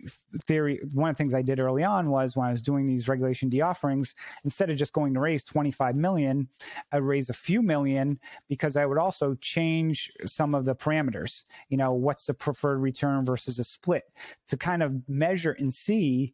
theory, 0.43 0.79
one 0.93 1.09
of 1.09 1.15
the 1.15 1.17
things 1.17 1.33
I 1.33 1.41
did 1.41 1.59
early 1.59 1.83
on 1.83 2.09
was 2.09 2.35
when 2.35 2.47
I 2.47 2.51
was 2.51 2.61
doing 2.61 2.87
these 2.87 3.07
regulation 3.07 3.49
D 3.49 3.61
offerings, 3.61 4.13
instead 4.43 4.69
of 4.69 4.77
just 4.77 4.93
going 4.93 5.13
to 5.15 5.19
raise 5.19 5.43
25 5.43 5.95
million, 5.95 6.47
I 6.91 6.97
raise 6.97 7.29
a 7.29 7.33
few 7.33 7.61
million 7.61 8.19
because 8.47 8.77
I 8.77 8.85
would 8.85 8.97
also 8.97 9.35
change 9.41 10.11
some 10.25 10.53
of 10.53 10.65
the 10.65 10.75
parameters. 10.75 11.43
You 11.69 11.77
know, 11.77 11.93
what's 11.93 12.25
the 12.25 12.33
preferred 12.33 12.79
return 12.79 13.25
versus 13.25 13.59
a 13.59 13.63
split 13.63 14.03
to 14.47 14.57
kind 14.57 14.83
of 14.83 14.93
measure 15.09 15.53
and 15.53 15.73
see 15.73 16.33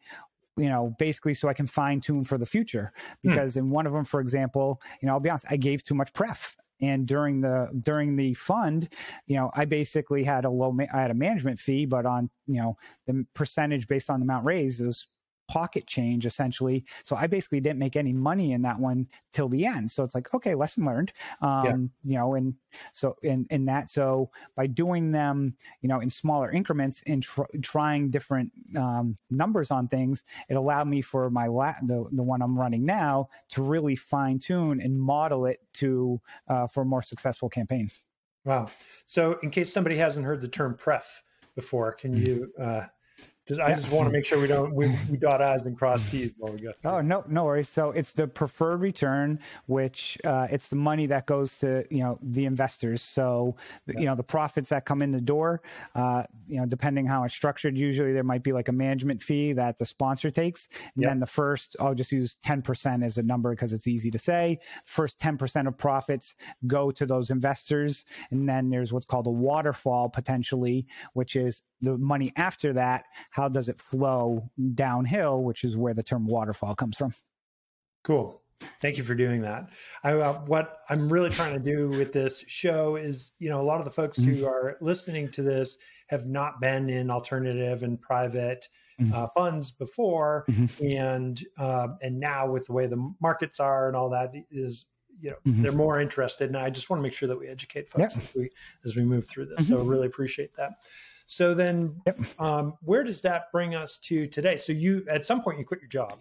you 0.57 0.69
know, 0.69 0.95
basically 0.99 1.33
so 1.33 1.47
I 1.47 1.53
can 1.53 1.67
fine 1.67 2.01
tune 2.01 2.23
for 2.23 2.37
the 2.37 2.45
future. 2.45 2.91
Hmm. 3.23 3.29
Because 3.29 3.53
hmm. 3.53 3.59
in 3.59 3.69
one 3.69 3.87
of 3.87 3.93
them, 3.93 4.05
for 4.05 4.19
example, 4.19 4.81
you 5.01 5.07
know, 5.07 5.13
I'll 5.13 5.19
be 5.19 5.29
honest, 5.29 5.45
I 5.49 5.57
gave 5.57 5.83
too 5.83 5.95
much 5.95 6.11
pref. 6.13 6.55
And 6.79 7.07
during 7.07 7.41
the 7.41 7.69
during 7.79 8.15
the 8.15 8.35
fund, 8.35 8.93
you 9.25 9.35
know, 9.35 9.49
I 9.55 9.65
basically 9.65 10.23
had 10.23 10.45
a 10.45 10.49
low, 10.49 10.77
I 10.93 11.01
had 11.01 11.09
a 11.09 11.15
management 11.15 11.59
fee, 11.59 11.87
but 11.87 12.05
on 12.05 12.29
you 12.45 12.61
know 12.61 12.77
the 13.07 13.25
percentage 13.33 13.87
based 13.87 14.11
on 14.11 14.19
the 14.19 14.25
amount 14.25 14.45
raised, 14.45 14.81
it 14.81 14.85
was 14.85 15.07
pocket 15.47 15.87
change 15.87 16.25
essentially. 16.25 16.85
So 17.03 17.15
I 17.15 17.27
basically 17.27 17.59
didn't 17.59 17.79
make 17.79 17.95
any 17.95 18.13
money 18.13 18.51
in 18.51 18.61
that 18.63 18.79
one 18.79 19.07
till 19.33 19.49
the 19.49 19.65
end. 19.65 19.89
So 19.89 20.03
it's 20.03 20.15
like, 20.15 20.33
okay, 20.33 20.55
lesson 20.55 20.85
learned. 20.85 21.13
Um, 21.41 21.91
yeah. 22.03 22.11
you 22.11 22.17
know, 22.17 22.33
and 22.35 22.53
so 22.91 23.15
in, 23.23 23.47
in 23.49 23.65
that, 23.65 23.89
so 23.89 24.29
by 24.55 24.67
doing 24.67 25.11
them, 25.11 25.55
you 25.81 25.89
know, 25.89 25.99
in 25.99 26.09
smaller 26.09 26.51
increments 26.51 27.01
and 27.07 27.23
tr- 27.23 27.43
trying 27.61 28.09
different 28.09 28.51
um, 28.77 29.15
numbers 29.29 29.71
on 29.71 29.87
things, 29.87 30.23
it 30.49 30.55
allowed 30.55 30.87
me 30.87 31.01
for 31.01 31.29
my 31.29 31.47
la- 31.47 31.75
the, 31.83 32.05
the 32.11 32.23
one 32.23 32.41
I'm 32.41 32.57
running 32.57 32.85
now 32.85 33.29
to 33.49 33.61
really 33.61 33.95
fine 33.95 34.39
tune 34.39 34.81
and 34.81 34.99
model 34.99 35.45
it 35.45 35.61
to, 35.75 36.19
uh, 36.47 36.67
for 36.67 36.81
a 36.81 36.85
more 36.85 37.01
successful 37.01 37.49
campaign. 37.49 37.89
Wow. 38.45 38.67
So 39.05 39.37
in 39.43 39.49
case 39.49 39.71
somebody 39.71 39.97
hasn't 39.97 40.25
heard 40.25 40.41
the 40.41 40.47
term 40.47 40.75
pref 40.75 41.23
before, 41.55 41.91
can 41.93 42.13
mm-hmm. 42.13 42.25
you, 42.25 42.51
uh, 42.61 42.85
just, 43.47 43.61
I 43.61 43.69
yeah. 43.69 43.75
just 43.75 43.91
want 43.91 44.07
to 44.07 44.11
make 44.11 44.25
sure 44.25 44.39
we 44.39 44.47
don't 44.47 44.73
we, 44.73 44.89
we 45.09 45.17
dot 45.17 45.41
i's 45.41 45.63
and 45.63 45.77
cross 45.77 46.05
t's 46.09 46.31
while 46.37 46.51
we 46.51 46.59
go. 46.59 46.71
Through. 46.73 46.91
Oh 46.91 47.01
no, 47.01 47.23
no 47.27 47.45
worries. 47.45 47.69
So 47.69 47.91
it's 47.91 48.13
the 48.13 48.27
preferred 48.27 48.81
return, 48.81 49.39
which 49.67 50.17
uh, 50.25 50.47
it's 50.51 50.67
the 50.67 50.75
money 50.75 51.05
that 51.07 51.25
goes 51.25 51.57
to 51.59 51.85
you 51.89 51.99
know 51.99 52.19
the 52.21 52.45
investors. 52.45 53.01
So 53.01 53.55
yeah. 53.87 53.99
you 53.99 54.05
know 54.05 54.15
the 54.15 54.23
profits 54.23 54.69
that 54.69 54.85
come 54.85 55.01
in 55.01 55.11
the 55.11 55.21
door. 55.21 55.61
Uh, 55.95 56.23
you 56.47 56.59
know, 56.59 56.65
depending 56.65 57.05
how 57.05 57.23
it's 57.23 57.33
structured, 57.33 57.77
usually 57.77 58.13
there 58.13 58.23
might 58.23 58.43
be 58.43 58.51
like 58.51 58.67
a 58.67 58.73
management 58.73 59.23
fee 59.23 59.53
that 59.53 59.77
the 59.77 59.85
sponsor 59.85 60.29
takes, 60.29 60.67
and 60.95 61.05
then 61.05 61.19
the 61.19 61.27
first 61.27 61.75
I'll 61.79 61.95
just 61.95 62.11
use 62.11 62.37
ten 62.43 62.61
percent 62.61 63.03
as 63.03 63.17
a 63.17 63.23
number 63.23 63.51
because 63.51 63.71
it's 63.71 63.87
easy 63.87 64.11
to 64.11 64.19
say. 64.19 64.59
First 64.83 65.19
ten 65.19 65.37
percent 65.37 65.67
of 65.67 65.77
profits 65.77 66.35
go 66.65 66.91
to 66.91 67.05
those 67.05 67.29
investors, 67.29 68.05
and 68.31 68.47
then 68.47 68.69
there's 68.69 68.91
what's 68.91 69.05
called 69.05 69.27
a 69.27 69.31
waterfall 69.31 70.09
potentially, 70.09 70.85
which 71.13 71.35
is 71.35 71.61
the 71.81 71.97
money 71.97 72.31
after 72.35 72.73
that, 72.73 73.05
how 73.37 73.47
does 73.47 73.69
it 73.69 73.79
flow 73.79 74.49
downhill, 74.73 75.43
which 75.43 75.63
is 75.63 75.77
where 75.77 75.93
the 75.93 76.01
term 76.01 76.25
waterfall 76.25 76.73
comes 76.73 76.97
from. 76.97 77.13
Cool. 78.03 78.41
Thank 78.81 78.97
you 78.97 79.03
for 79.03 79.13
doing 79.13 79.41
that. 79.41 79.69
I, 80.03 80.13
uh, 80.13 80.33
what 80.47 80.79
I'm 80.89 81.07
really 81.07 81.29
trying 81.29 81.53
to 81.53 81.59
do 81.59 81.89
with 81.89 82.11
this 82.11 82.43
show 82.47 82.95
is, 82.95 83.33
you 83.37 83.49
know, 83.49 83.61
a 83.61 83.67
lot 83.67 83.77
of 83.77 83.85
the 83.85 83.91
folks 83.91 84.17
mm-hmm. 84.17 84.31
who 84.31 84.47
are 84.47 84.77
listening 84.81 85.29
to 85.33 85.43
this 85.43 85.77
have 86.07 86.25
not 86.25 86.59
been 86.59 86.89
in 86.89 87.11
alternative 87.11 87.83
and 87.83 88.01
private 88.01 88.67
mm-hmm. 88.99 89.13
uh, 89.13 89.27
funds 89.35 89.69
before, 89.69 90.45
mm-hmm. 90.49 90.85
and 90.87 91.45
uh, 91.59 91.89
and 92.01 92.19
now 92.19 92.49
with 92.49 92.65
the 92.65 92.73
way 92.73 92.87
the 92.87 93.13
markets 93.21 93.59
are 93.59 93.87
and 93.87 93.95
all 93.95 94.09
that 94.09 94.33
is, 94.49 94.85
you 95.21 95.29
know, 95.29 95.35
mm-hmm. 95.45 95.61
they're 95.61 95.71
more 95.71 96.01
interested. 96.01 96.49
And 96.49 96.57
I 96.57 96.71
just 96.71 96.89
want 96.89 96.99
to 96.99 97.03
make 97.03 97.13
sure 97.13 97.27
that 97.27 97.37
we 97.37 97.47
educate 97.47 97.87
folks 97.87 98.15
yeah. 98.15 98.23
as 98.23 98.33
we 98.33 98.49
as 98.83 98.95
we 98.95 99.03
move 99.03 99.27
through 99.27 99.45
this. 99.45 99.67
So 99.67 99.75
mm-hmm. 99.75 99.87
really 99.87 100.07
appreciate 100.07 100.55
that. 100.55 100.71
So 101.27 101.53
then, 101.53 102.01
yep. 102.05 102.19
um, 102.39 102.77
where 102.81 103.03
does 103.03 103.21
that 103.21 103.51
bring 103.51 103.75
us 103.75 103.97
to 104.05 104.27
today? 104.27 104.57
So 104.57 104.71
you, 104.73 105.05
at 105.09 105.25
some 105.25 105.41
point, 105.41 105.59
you 105.59 105.65
quit 105.65 105.81
your 105.81 105.89
job. 105.89 106.19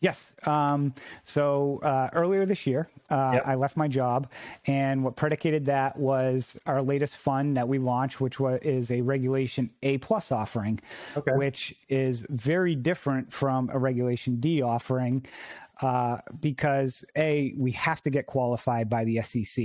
Yes. 0.00 0.32
Um, 0.44 0.92
so 1.22 1.80
uh, 1.82 2.10
earlier 2.12 2.44
this 2.44 2.66
year, 2.66 2.88
uh, 3.10 3.32
yep. 3.34 3.42
I 3.46 3.54
left 3.54 3.76
my 3.76 3.88
job, 3.88 4.30
and 4.66 5.02
what 5.02 5.16
predicated 5.16 5.64
that 5.66 5.96
was 5.96 6.58
our 6.66 6.82
latest 6.82 7.16
fund 7.16 7.56
that 7.56 7.66
we 7.66 7.78
launched, 7.78 8.20
which 8.20 8.38
was 8.38 8.58
is 8.62 8.90
a 8.90 9.00
Regulation 9.00 9.70
A 9.82 9.98
plus 9.98 10.30
offering, 10.30 10.80
okay. 11.16 11.32
which 11.36 11.74
is 11.88 12.26
very 12.28 12.74
different 12.74 13.32
from 13.32 13.70
a 13.72 13.78
Regulation 13.78 14.40
D 14.40 14.60
offering 14.60 15.24
uh, 15.80 16.18
because 16.40 17.04
a 17.16 17.54
we 17.56 17.72
have 17.72 18.02
to 18.02 18.10
get 18.10 18.26
qualified 18.26 18.88
by 18.88 19.04
the 19.04 19.20
SEC. 19.22 19.64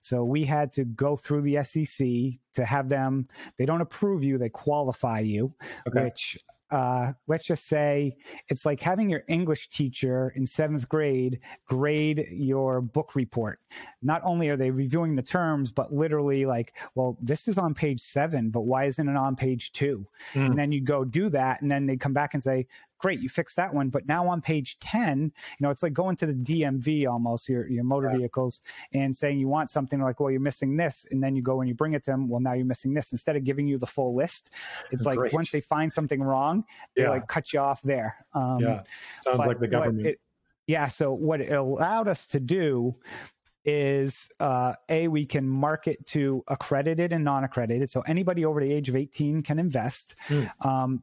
So 0.00 0.24
we 0.24 0.44
had 0.44 0.72
to 0.74 0.84
go 0.84 1.16
through 1.16 1.42
the 1.42 1.62
SEC 1.64 2.06
to 2.54 2.64
have 2.64 2.88
them. 2.88 3.24
They 3.58 3.66
don't 3.66 3.80
approve 3.80 4.24
you; 4.24 4.38
they 4.38 4.48
qualify 4.48 5.20
you, 5.20 5.54
okay. 5.88 6.04
which 6.04 6.38
uh, 6.70 7.12
let's 7.26 7.44
just 7.44 7.66
say 7.66 8.16
it's 8.48 8.64
like 8.64 8.80
having 8.80 9.10
your 9.10 9.24
English 9.28 9.68
teacher 9.70 10.32
in 10.36 10.46
seventh 10.46 10.88
grade 10.88 11.40
grade 11.66 12.26
your 12.30 12.80
book 12.80 13.14
report. 13.14 13.60
Not 14.02 14.22
only 14.24 14.48
are 14.48 14.56
they 14.56 14.70
reviewing 14.70 15.16
the 15.16 15.22
terms, 15.22 15.70
but 15.72 15.92
literally 15.92 16.46
like, 16.46 16.76
well, 16.94 17.18
this 17.20 17.48
is 17.48 17.58
on 17.58 17.74
page 17.74 18.00
seven, 18.00 18.50
but 18.50 18.62
why 18.62 18.84
isn't 18.84 19.08
it 19.08 19.16
on 19.16 19.36
page 19.36 19.72
two? 19.72 20.06
Mm. 20.34 20.46
And 20.46 20.58
then 20.58 20.72
you 20.72 20.80
go 20.80 21.04
do 21.04 21.28
that, 21.30 21.60
and 21.62 21.70
then 21.70 21.86
they 21.86 21.96
come 21.96 22.12
back 22.12 22.34
and 22.34 22.42
say, 22.42 22.66
great, 23.00 23.20
you 23.20 23.28
fixed 23.28 23.56
that 23.56 23.72
one. 23.72 23.88
But 23.88 24.06
now 24.06 24.28
on 24.28 24.40
page 24.40 24.78
10, 24.80 25.22
you 25.22 25.30
know, 25.60 25.70
it's 25.70 25.82
like 25.82 25.92
going 25.92 26.16
to 26.16 26.26
the 26.26 26.34
DMV 26.34 27.08
almost, 27.08 27.48
your, 27.48 27.68
your 27.68 27.82
motor 27.82 28.10
vehicles, 28.16 28.60
and 28.92 29.16
saying 29.16 29.38
you 29.38 29.48
want 29.48 29.70
something 29.70 30.00
like, 30.00 30.20
well, 30.20 30.30
you're 30.30 30.40
missing 30.40 30.76
this. 30.76 31.06
And 31.10 31.22
then 31.22 31.34
you 31.34 31.42
go 31.42 31.60
and 31.60 31.68
you 31.68 31.74
bring 31.74 31.94
it 31.94 32.04
to 32.04 32.12
them, 32.12 32.28
well, 32.28 32.40
now 32.40 32.52
you're 32.52 32.66
missing 32.66 32.94
this. 32.94 33.12
Instead 33.12 33.36
of 33.36 33.44
giving 33.44 33.66
you 33.66 33.78
the 33.78 33.86
full 33.86 34.14
list, 34.14 34.50
it's 34.92 35.06
like 35.06 35.18
great. 35.18 35.32
once 35.32 35.50
they 35.50 35.60
find 35.60 35.92
something 35.92 36.22
wrong, 36.22 36.64
they 36.94 37.02
yeah. 37.02 37.10
like 37.10 37.26
cut 37.26 37.52
you 37.52 37.60
off 37.60 37.82
there. 37.82 38.14
Um, 38.34 38.60
yeah, 38.60 38.82
sounds 39.22 39.38
like 39.38 39.58
the 39.58 39.68
government. 39.68 40.06
It, 40.06 40.20
yeah, 40.66 40.86
so 40.86 41.12
what 41.12 41.40
it 41.40 41.52
allowed 41.52 42.06
us 42.06 42.26
to 42.28 42.38
do 42.38 42.94
is 43.64 44.30
uh, 44.40 44.74
a 44.88 45.08
we 45.08 45.26
can 45.26 45.48
market 45.48 46.04
to 46.06 46.42
accredited 46.48 47.12
and 47.12 47.22
non-accredited 47.22 47.90
so 47.90 48.00
anybody 48.02 48.44
over 48.44 48.58
the 48.58 48.72
age 48.72 48.88
of 48.88 48.96
18 48.96 49.42
can 49.42 49.58
invest 49.58 50.14
mm. 50.28 50.50
um, 50.64 51.02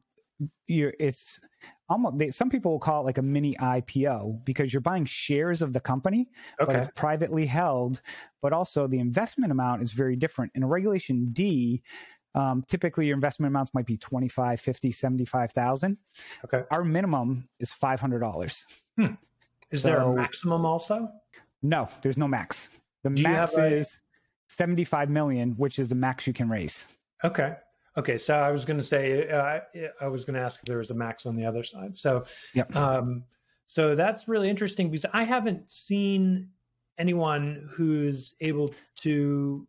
it's 0.68 1.40
almost 1.88 2.18
they, 2.18 2.30
some 2.30 2.50
people 2.50 2.72
will 2.72 2.78
call 2.78 3.02
it 3.02 3.04
like 3.06 3.18
a 3.18 3.22
mini 3.22 3.54
IPO 3.56 4.44
because 4.44 4.72
you're 4.72 4.80
buying 4.80 5.04
shares 5.04 5.62
of 5.62 5.72
the 5.72 5.80
company, 5.80 6.28
okay. 6.60 6.72
but 6.72 6.76
it's 6.76 6.88
privately 6.94 7.46
held. 7.46 8.00
But 8.42 8.52
also 8.52 8.86
the 8.86 8.98
investment 8.98 9.52
amount 9.52 9.82
is 9.82 9.92
very 9.92 10.16
different. 10.16 10.52
In 10.54 10.62
a 10.62 10.66
Regulation 10.66 11.30
D, 11.32 11.82
um, 12.34 12.62
typically 12.66 13.06
your 13.06 13.14
investment 13.14 13.50
amounts 13.50 13.72
might 13.74 13.86
be 13.86 13.96
25, 13.96 14.60
50, 14.60 14.92
75,000. 14.92 15.96
Okay. 16.44 16.62
Our 16.70 16.84
minimum 16.84 17.48
is 17.58 17.72
$500. 17.72 18.64
Hmm. 18.96 19.06
Is 19.70 19.82
so, 19.82 19.88
there 19.88 20.00
a 20.02 20.14
maximum 20.14 20.64
also? 20.64 21.08
No, 21.62 21.88
there's 22.02 22.16
no 22.16 22.28
max. 22.28 22.70
The 23.02 23.10
Do 23.10 23.22
max 23.22 23.54
a... 23.56 23.66
is 23.66 24.00
75 24.48 25.10
million, 25.10 25.52
which 25.52 25.78
is 25.78 25.88
the 25.88 25.94
max 25.94 26.26
you 26.26 26.32
can 26.32 26.48
raise. 26.48 26.86
Okay. 27.24 27.56
Okay, 27.98 28.16
so 28.16 28.38
I 28.38 28.52
was 28.52 28.64
going 28.64 28.78
to 28.78 28.84
say 28.84 29.28
uh, 29.28 29.58
I 30.00 30.06
was 30.06 30.24
going 30.24 30.36
to 30.36 30.40
ask 30.40 30.60
if 30.60 30.66
there 30.66 30.78
was 30.78 30.90
a 30.90 30.94
max 30.94 31.26
on 31.26 31.34
the 31.34 31.44
other 31.44 31.64
side. 31.64 31.96
So, 31.96 32.24
yep. 32.54 32.74
um, 32.76 33.24
so 33.66 33.96
that's 33.96 34.28
really 34.28 34.48
interesting 34.48 34.88
because 34.88 35.04
I 35.12 35.24
haven't 35.24 35.68
seen 35.68 36.50
anyone 36.96 37.68
who's 37.72 38.36
able 38.40 38.72
to. 39.00 39.66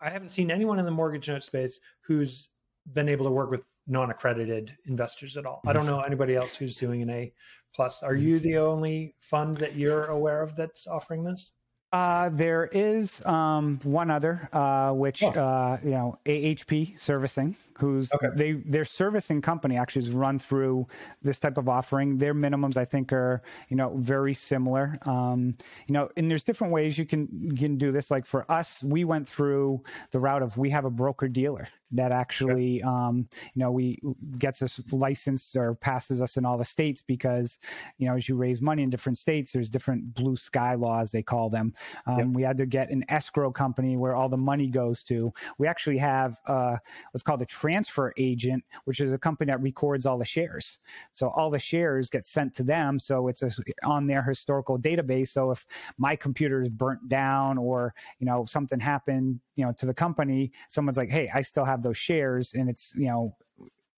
I 0.00 0.10
haven't 0.10 0.30
seen 0.30 0.50
anyone 0.50 0.80
in 0.80 0.84
the 0.84 0.90
mortgage 0.90 1.28
note 1.28 1.44
space 1.44 1.78
who's 2.00 2.48
been 2.94 3.08
able 3.08 3.26
to 3.26 3.30
work 3.30 3.50
with 3.50 3.60
non-accredited 3.86 4.76
investors 4.86 5.36
at 5.36 5.46
all. 5.46 5.60
I 5.66 5.72
don't 5.72 5.86
know 5.86 6.00
anybody 6.00 6.34
else 6.34 6.56
who's 6.56 6.76
doing 6.76 7.00
an 7.00 7.10
A 7.10 7.32
plus. 7.74 8.02
Are 8.02 8.16
you 8.16 8.40
the 8.40 8.58
only 8.58 9.14
fund 9.20 9.56
that 9.58 9.76
you're 9.76 10.06
aware 10.06 10.42
of 10.42 10.56
that's 10.56 10.88
offering 10.88 11.22
this? 11.22 11.52
Uh, 11.92 12.28
there 12.28 12.68
is 12.70 13.24
um, 13.26 13.80
one 13.82 14.12
other, 14.12 14.48
uh, 14.52 14.92
which 14.92 15.24
oh. 15.24 15.30
uh, 15.30 15.76
you 15.82 15.90
know, 15.90 16.16
AHP 16.24 17.00
Servicing, 17.00 17.56
who's 17.78 18.08
okay. 18.14 18.28
they 18.36 18.52
their 18.52 18.84
servicing 18.84 19.42
company 19.42 19.76
actually 19.76 20.02
is 20.02 20.10
run 20.12 20.38
through 20.38 20.86
this 21.22 21.40
type 21.40 21.58
of 21.58 21.68
offering. 21.68 22.16
Their 22.16 22.32
minimums, 22.32 22.76
I 22.76 22.84
think, 22.84 23.12
are 23.12 23.42
you 23.70 23.76
know 23.76 23.96
very 23.96 24.34
similar. 24.34 24.98
Um, 25.02 25.56
you 25.88 25.92
know, 25.92 26.08
and 26.16 26.30
there's 26.30 26.44
different 26.44 26.72
ways 26.72 26.96
you 26.96 27.06
can 27.06 27.28
you 27.32 27.56
can 27.56 27.76
do 27.76 27.90
this. 27.90 28.08
Like 28.08 28.24
for 28.24 28.48
us, 28.48 28.84
we 28.84 29.04
went 29.04 29.26
through 29.26 29.82
the 30.12 30.20
route 30.20 30.42
of 30.42 30.56
we 30.56 30.70
have 30.70 30.84
a 30.84 30.90
broker 30.90 31.26
dealer. 31.26 31.66
that 31.92 32.12
actually, 32.12 32.82
um, 32.82 33.26
you 33.54 33.60
know, 33.60 33.72
we 33.72 33.98
gets 34.38 34.62
us 34.62 34.80
licensed 34.92 35.56
or 35.56 35.74
passes 35.74 36.22
us 36.22 36.36
in 36.36 36.44
all 36.44 36.56
the 36.56 36.64
states 36.64 37.02
because, 37.02 37.58
you 37.98 38.06
know, 38.06 38.14
as 38.14 38.28
you 38.28 38.36
raise 38.36 38.60
money 38.60 38.82
in 38.84 38.90
different 38.90 39.18
states, 39.18 39.50
there's 39.52 39.68
different 39.68 40.14
blue 40.14 40.36
sky 40.36 40.74
laws 40.74 41.10
they 41.10 41.22
call 41.22 41.50
them. 41.50 41.74
Um, 42.06 42.18
yep. 42.18 42.26
We 42.28 42.42
had 42.42 42.58
to 42.58 42.66
get 42.66 42.90
an 42.90 43.04
escrow 43.08 43.50
company 43.50 43.96
where 43.96 44.14
all 44.14 44.28
the 44.28 44.36
money 44.36 44.68
goes 44.68 45.02
to. 45.04 45.32
We 45.58 45.66
actually 45.66 45.98
have 45.98 46.38
uh, 46.46 46.76
what's 47.12 47.22
called 47.22 47.42
a 47.42 47.46
transfer 47.46 48.12
agent, 48.16 48.64
which 48.84 49.00
is 49.00 49.12
a 49.12 49.18
company 49.18 49.50
that 49.50 49.60
records 49.60 50.06
all 50.06 50.18
the 50.18 50.24
shares. 50.24 50.80
So 51.14 51.28
all 51.28 51.50
the 51.50 51.58
shares 51.58 52.08
get 52.08 52.24
sent 52.24 52.54
to 52.56 52.62
them. 52.62 52.98
So 52.98 53.28
it's 53.28 53.42
a, 53.42 53.50
on 53.84 54.06
their 54.06 54.22
historical 54.22 54.78
database. 54.78 55.28
So 55.28 55.50
if 55.50 55.66
my 55.98 56.16
computer 56.16 56.62
is 56.62 56.68
burnt 56.68 57.08
down 57.08 57.58
or 57.58 57.94
you 58.18 58.26
know 58.26 58.44
something 58.44 58.80
happened, 58.80 59.40
you 59.56 59.64
know, 59.64 59.72
to 59.72 59.86
the 59.86 59.94
company, 59.94 60.52
someone's 60.68 60.96
like, 60.96 61.10
"Hey, 61.10 61.30
I 61.32 61.42
still 61.42 61.64
have 61.64 61.82
those 61.82 61.96
shares," 61.96 62.54
and 62.54 62.68
it's 62.68 62.94
you 62.94 63.06
know 63.06 63.36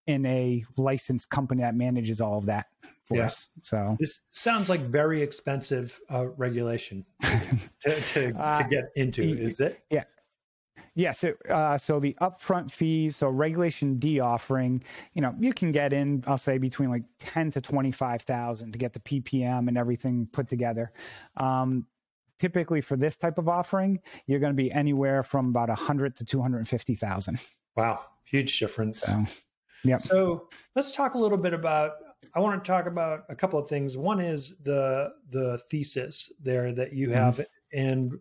in 0.07 0.27
a 0.27 0.65
licensed 0.77 1.31
company 1.31 1.63
that 1.63 1.77
manages 1.77 2.21
all 2.21 2.37
of 2.39 2.47
that 2.47 2.67
for 3.13 3.19
yeah. 3.19 3.31
So 3.63 3.97
this 3.99 4.21
sounds 4.31 4.69
like 4.69 4.81
very 4.81 5.23
expensive 5.23 6.01
uh, 6.11 6.27
regulation 6.29 7.05
to 7.81 8.01
to, 8.01 8.33
uh, 8.39 8.63
to 8.63 8.69
get 8.69 8.85
into. 8.97 9.23
Is 9.23 9.61
it? 9.61 9.83
Yeah. 9.91 10.05
Yes. 10.95 11.25
It, 11.25 11.39
uh, 11.49 11.79
so 11.79 12.01
the 12.01 12.17
upfront 12.21 12.71
fees, 12.71 13.17
so 13.17 13.29
regulation 13.29 13.99
D 13.99 14.21
offering, 14.21 14.83
you 15.15 15.23
know, 15.23 15.35
you 15.39 15.53
can 15.53 15.73
get 15.73 15.93
in, 15.93 16.23
I'll 16.27 16.39
say 16.39 16.59
between 16.59 16.91
like 16.91 17.05
10 17.19 17.51
to 17.53 17.61
25,000 17.61 18.73
to 18.73 18.79
get 18.79 18.93
the 18.93 19.01
PPM 19.01 19.69
and 19.69 19.79
everything 19.79 20.29
put 20.33 20.49
together. 20.49 20.93
Um, 21.37 21.87
typically 22.39 22.81
for 22.81 22.97
this 22.97 23.17
type 23.17 23.39
of 23.39 23.49
offering, 23.49 24.01
you're 24.27 24.41
going 24.41 24.53
to 24.53 24.57
be 24.57 24.71
anywhere 24.71 25.23
from 25.23 25.49
about 25.49 25.69
100 25.69 26.17
to 26.17 26.25
250,000. 26.25 27.39
Wow. 27.77 28.01
Huge 28.25 28.59
difference. 28.59 29.01
So, 29.01 29.25
yeah. 29.85 29.97
So 29.97 30.49
let's 30.75 30.95
talk 30.95 31.15
a 31.15 31.19
little 31.19 31.39
bit 31.39 31.55
about 31.55 31.93
I 32.35 32.41
want 32.41 32.63
to 32.63 32.67
talk 32.67 32.87
about 32.87 33.25
a 33.29 33.35
couple 33.35 33.59
of 33.59 33.69
things. 33.69 33.97
One 33.97 34.21
is 34.21 34.55
the 34.63 35.13
the 35.31 35.61
thesis 35.71 36.33
there 36.41 36.73
that 36.73 36.93
you 36.93 37.11
have, 37.11 37.37
mm-hmm. 37.37 37.79
and 37.79 38.19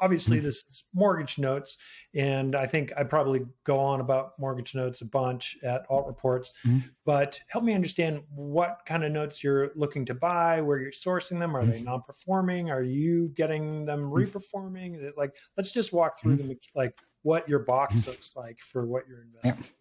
obviously 0.00 0.38
mm-hmm. 0.38 0.46
this 0.46 0.64
is 0.68 0.84
mortgage 0.94 1.38
notes 1.38 1.78
and 2.14 2.54
i 2.54 2.66
think 2.66 2.92
i 2.96 3.04
probably 3.04 3.46
go 3.64 3.78
on 3.78 4.00
about 4.00 4.38
mortgage 4.38 4.74
notes 4.74 5.00
a 5.00 5.04
bunch 5.04 5.56
at 5.62 5.84
alt 5.88 6.06
reports 6.06 6.54
mm-hmm. 6.66 6.78
but 7.04 7.40
help 7.48 7.64
me 7.64 7.74
understand 7.74 8.20
what 8.34 8.80
kind 8.86 9.04
of 9.04 9.12
notes 9.12 9.42
you're 9.42 9.70
looking 9.74 10.04
to 10.04 10.14
buy 10.14 10.60
where 10.60 10.78
you're 10.78 10.90
sourcing 10.90 11.38
them 11.38 11.56
are 11.56 11.62
mm-hmm. 11.62 11.72
they 11.72 11.82
non-performing 11.82 12.70
are 12.70 12.82
you 12.82 13.28
getting 13.34 13.84
them 13.84 14.10
mm-hmm. 14.10 14.14
reperforming 14.14 15.10
like 15.16 15.34
let's 15.56 15.72
just 15.72 15.92
walk 15.92 16.18
through 16.18 16.36
mm-hmm. 16.36 16.48
them 16.48 16.58
like 16.74 16.96
what 17.22 17.48
your 17.48 17.60
box 17.60 18.06
looks 18.06 18.36
like 18.36 18.58
for 18.60 18.86
what 18.86 19.04
you're 19.08 19.22
investing 19.22 19.64
yeah. 19.64 19.79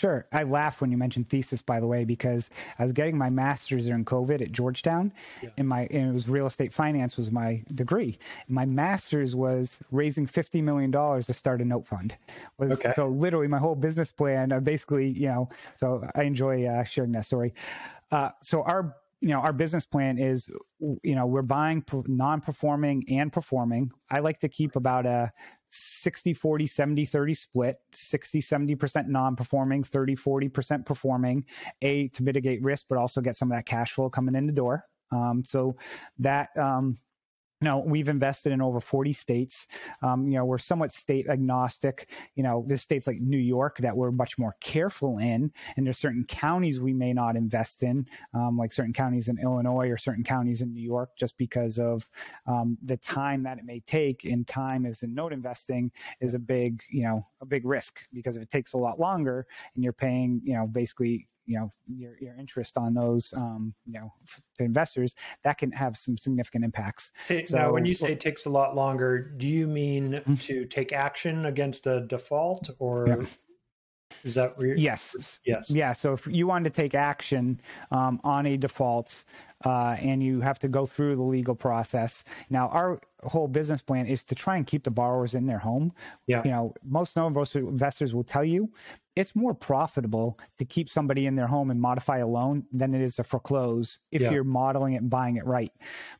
Sure. 0.00 0.26
I 0.32 0.44
laugh 0.44 0.80
when 0.80 0.90
you 0.90 0.96
mentioned 0.96 1.28
thesis, 1.28 1.60
by 1.60 1.78
the 1.78 1.86
way, 1.86 2.04
because 2.04 2.48
I 2.78 2.84
was 2.84 2.92
getting 2.92 3.18
my 3.18 3.28
master's 3.28 3.84
during 3.84 4.06
COVID 4.06 4.40
at 4.40 4.50
Georgetown, 4.50 5.12
yeah. 5.42 5.50
and 5.58 5.68
my 5.68 5.88
and 5.90 6.08
it 6.08 6.12
was 6.14 6.26
real 6.26 6.46
estate 6.46 6.72
finance 6.72 7.18
was 7.18 7.30
my 7.30 7.62
degree. 7.74 8.18
My 8.48 8.64
master's 8.64 9.36
was 9.36 9.78
raising 9.90 10.26
fifty 10.26 10.62
million 10.62 10.90
dollars 10.90 11.26
to 11.26 11.34
start 11.34 11.60
a 11.60 11.66
note 11.66 11.86
fund. 11.86 12.16
Was 12.56 12.70
okay. 12.70 12.92
so 12.96 13.08
literally 13.08 13.46
my 13.46 13.58
whole 13.58 13.74
business 13.74 14.10
plan. 14.10 14.52
Uh, 14.52 14.60
basically, 14.60 15.10
you 15.10 15.28
know, 15.28 15.50
so 15.76 16.08
I 16.14 16.22
enjoy 16.22 16.64
uh, 16.64 16.82
sharing 16.82 17.12
that 17.12 17.26
story. 17.26 17.52
Uh, 18.10 18.30
so 18.40 18.62
our 18.62 18.96
you 19.20 19.28
know 19.28 19.40
our 19.40 19.52
business 19.52 19.84
plan 19.84 20.16
is 20.16 20.48
you 21.02 21.14
know 21.14 21.26
we're 21.26 21.42
buying 21.42 21.84
non-performing 22.06 23.04
and 23.10 23.30
performing 23.30 23.92
i 24.10 24.18
like 24.18 24.40
to 24.40 24.48
keep 24.48 24.76
about 24.76 25.04
a 25.04 25.30
60 25.70 26.34
40 26.34 26.66
70 26.66 27.04
30 27.04 27.34
split 27.34 27.80
60 27.92 28.40
70% 28.42 29.06
non-performing 29.08 29.84
30 29.84 30.16
40% 30.16 30.84
performing 30.84 31.44
a 31.82 32.08
to 32.08 32.22
mitigate 32.22 32.62
risk 32.62 32.86
but 32.88 32.98
also 32.98 33.20
get 33.20 33.36
some 33.36 33.50
of 33.50 33.56
that 33.56 33.66
cash 33.66 33.92
flow 33.92 34.10
coming 34.10 34.34
in 34.34 34.46
the 34.46 34.52
door. 34.52 34.84
Um, 35.12 35.42
so 35.44 35.76
that 36.18 36.56
um, 36.56 36.96
now 37.60 37.78
we've 37.78 38.08
invested 38.08 38.52
in 38.52 38.62
over 38.62 38.80
40 38.80 39.12
states. 39.12 39.66
Um, 40.02 40.26
you 40.26 40.34
know, 40.34 40.44
we're 40.44 40.58
somewhat 40.58 40.92
state 40.92 41.28
agnostic. 41.28 42.10
You 42.34 42.42
know, 42.42 42.64
there's 42.66 42.82
states 42.82 43.06
like 43.06 43.20
New 43.20 43.38
York 43.38 43.78
that 43.78 43.96
we're 43.96 44.10
much 44.10 44.38
more 44.38 44.56
careful 44.60 45.18
in, 45.18 45.52
and 45.76 45.86
there's 45.86 45.98
certain 45.98 46.24
counties 46.24 46.80
we 46.80 46.94
may 46.94 47.12
not 47.12 47.36
invest 47.36 47.82
in, 47.82 48.06
um, 48.34 48.56
like 48.56 48.72
certain 48.72 48.92
counties 48.92 49.28
in 49.28 49.38
Illinois 49.38 49.88
or 49.88 49.96
certain 49.96 50.24
counties 50.24 50.62
in 50.62 50.72
New 50.72 50.82
York, 50.82 51.10
just 51.18 51.36
because 51.36 51.78
of 51.78 52.08
um, 52.46 52.78
the 52.82 52.96
time 52.96 53.42
that 53.42 53.58
it 53.58 53.64
may 53.64 53.80
take. 53.80 54.24
And 54.24 54.46
time 54.46 54.86
is 54.86 55.02
in 55.02 55.14
note 55.14 55.32
investing 55.32 55.90
is 56.20 56.34
a 56.34 56.38
big, 56.38 56.82
you 56.90 57.02
know, 57.02 57.26
a 57.40 57.46
big 57.46 57.66
risk 57.66 58.00
because 58.12 58.36
if 58.36 58.42
it 58.42 58.50
takes 58.50 58.72
a 58.72 58.78
lot 58.78 58.98
longer 58.98 59.46
and 59.74 59.84
you're 59.84 59.92
paying, 59.92 60.40
you 60.44 60.54
know, 60.54 60.66
basically 60.66 61.26
you 61.50 61.58
know 61.58 61.68
your 61.88 62.16
your 62.20 62.34
interest 62.38 62.78
on 62.78 62.94
those 62.94 63.34
um, 63.36 63.74
you 63.84 63.98
know 63.98 64.12
to 64.56 64.62
investors 64.62 65.14
that 65.42 65.58
can 65.58 65.72
have 65.72 65.96
some 65.96 66.16
significant 66.16 66.64
impacts. 66.64 67.10
so, 67.26 67.56
now, 67.56 67.72
when 67.72 67.84
you 67.84 67.94
say 67.94 68.12
it 68.12 68.20
takes 68.20 68.46
a 68.46 68.50
lot 68.50 68.76
longer, 68.76 69.18
do 69.36 69.48
you 69.48 69.66
mean 69.66 70.12
mm-hmm. 70.12 70.34
to 70.36 70.64
take 70.64 70.92
action 70.92 71.46
against 71.46 71.86
a 71.86 72.02
default 72.02 72.70
or? 72.78 73.06
Yeah. 73.08 73.26
Is 74.24 74.34
that 74.34 74.58
where 74.58 74.76
yes, 74.76 75.40
yes, 75.44 75.70
yeah? 75.70 75.92
So 75.92 76.12
if 76.12 76.26
you 76.26 76.46
want 76.46 76.64
to 76.64 76.70
take 76.70 76.94
action 76.94 77.60
um, 77.90 78.20
on 78.24 78.46
a 78.46 78.56
default, 78.56 79.24
uh, 79.64 79.96
and 80.00 80.22
you 80.22 80.40
have 80.40 80.58
to 80.58 80.68
go 80.68 80.86
through 80.86 81.16
the 81.16 81.22
legal 81.22 81.54
process. 81.54 82.24
Now, 82.48 82.68
our 82.68 83.00
whole 83.24 83.46
business 83.46 83.82
plan 83.82 84.06
is 84.06 84.24
to 84.24 84.34
try 84.34 84.56
and 84.56 84.66
keep 84.66 84.84
the 84.84 84.90
borrowers 84.90 85.34
in 85.34 85.46
their 85.46 85.58
home. 85.58 85.92
Yeah. 86.26 86.42
You 86.44 86.50
know, 86.50 86.74
most 86.82 87.16
known 87.16 87.36
investors 87.54 88.14
will 88.14 88.24
tell 88.24 88.44
you 88.44 88.70
it's 89.16 89.36
more 89.36 89.52
profitable 89.52 90.38
to 90.58 90.64
keep 90.64 90.88
somebody 90.88 91.26
in 91.26 91.36
their 91.36 91.46
home 91.46 91.70
and 91.70 91.78
modify 91.78 92.18
a 92.18 92.26
loan 92.26 92.64
than 92.72 92.94
it 92.94 93.02
is 93.02 93.16
to 93.16 93.24
foreclose 93.24 93.98
if 94.10 94.22
yeah. 94.22 94.30
you're 94.30 94.44
modeling 94.44 94.94
it 94.94 95.02
and 95.02 95.10
buying 95.10 95.36
it 95.36 95.44
right. 95.44 95.72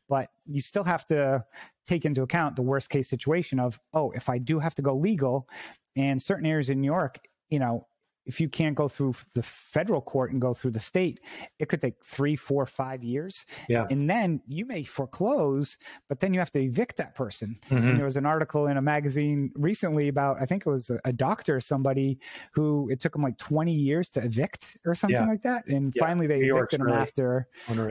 But 0.07 0.29
you 0.45 0.61
still 0.61 0.83
have 0.83 1.07
to 1.07 1.43
take 1.87 2.05
into 2.05 2.21
account 2.21 2.55
the 2.55 2.61
worst 2.61 2.89
case 2.89 3.09
situation 3.09 3.59
of, 3.59 3.79
oh, 3.93 4.11
if 4.11 4.29
I 4.29 4.37
do 4.37 4.59
have 4.59 4.75
to 4.75 4.81
go 4.81 4.95
legal, 4.95 5.49
and 5.95 6.21
certain 6.21 6.45
areas 6.45 6.69
in 6.69 6.79
New 6.79 6.85
York, 6.85 7.19
you 7.49 7.59
know, 7.59 7.85
if 8.25 8.39
you 8.39 8.47
can't 8.47 8.75
go 8.75 8.87
through 8.87 9.15
the 9.33 9.41
federal 9.41 10.01
court 10.01 10.31
and 10.31 10.41
go 10.41 10.53
through 10.53 10.71
the 10.71 10.79
state, 10.79 11.19
it 11.59 11.69
could 11.69 11.81
take 11.81 12.03
three, 12.03 12.35
four, 12.35 12.65
five 12.65 13.03
years. 13.03 13.45
Yeah. 13.67 13.87
And 13.89 14.09
then 14.09 14.41
you 14.47 14.65
may 14.65 14.83
foreclose, 14.83 15.77
but 16.07 16.19
then 16.19 16.33
you 16.33 16.39
have 16.39 16.51
to 16.51 16.61
evict 16.61 16.97
that 16.97 17.15
person. 17.15 17.59
Mm-hmm. 17.69 17.87
And 17.87 17.97
there 17.97 18.05
was 18.05 18.17
an 18.17 18.25
article 18.25 18.67
in 18.67 18.77
a 18.77 18.81
magazine 18.81 19.51
recently 19.55 20.07
about, 20.07 20.37
I 20.39 20.45
think 20.45 20.65
it 20.65 20.69
was 20.69 20.89
a, 20.89 20.99
a 21.05 21.13
doctor, 21.13 21.59
somebody 21.59 22.19
who 22.53 22.89
it 22.91 22.99
took 22.99 23.13
them 23.13 23.23
like 23.23 23.37
20 23.37 23.73
years 23.73 24.09
to 24.11 24.23
evict 24.23 24.77
or 24.85 24.93
something 24.93 25.15
yeah. 25.15 25.27
like 25.27 25.41
that. 25.41 25.65
And 25.67 25.93
yeah. 25.95 26.03
finally 26.03 26.27
they 26.27 26.39
New 26.39 26.55
evicted 26.55 26.79
York's 26.79 26.91
them 26.91 27.01
after, 27.01 27.47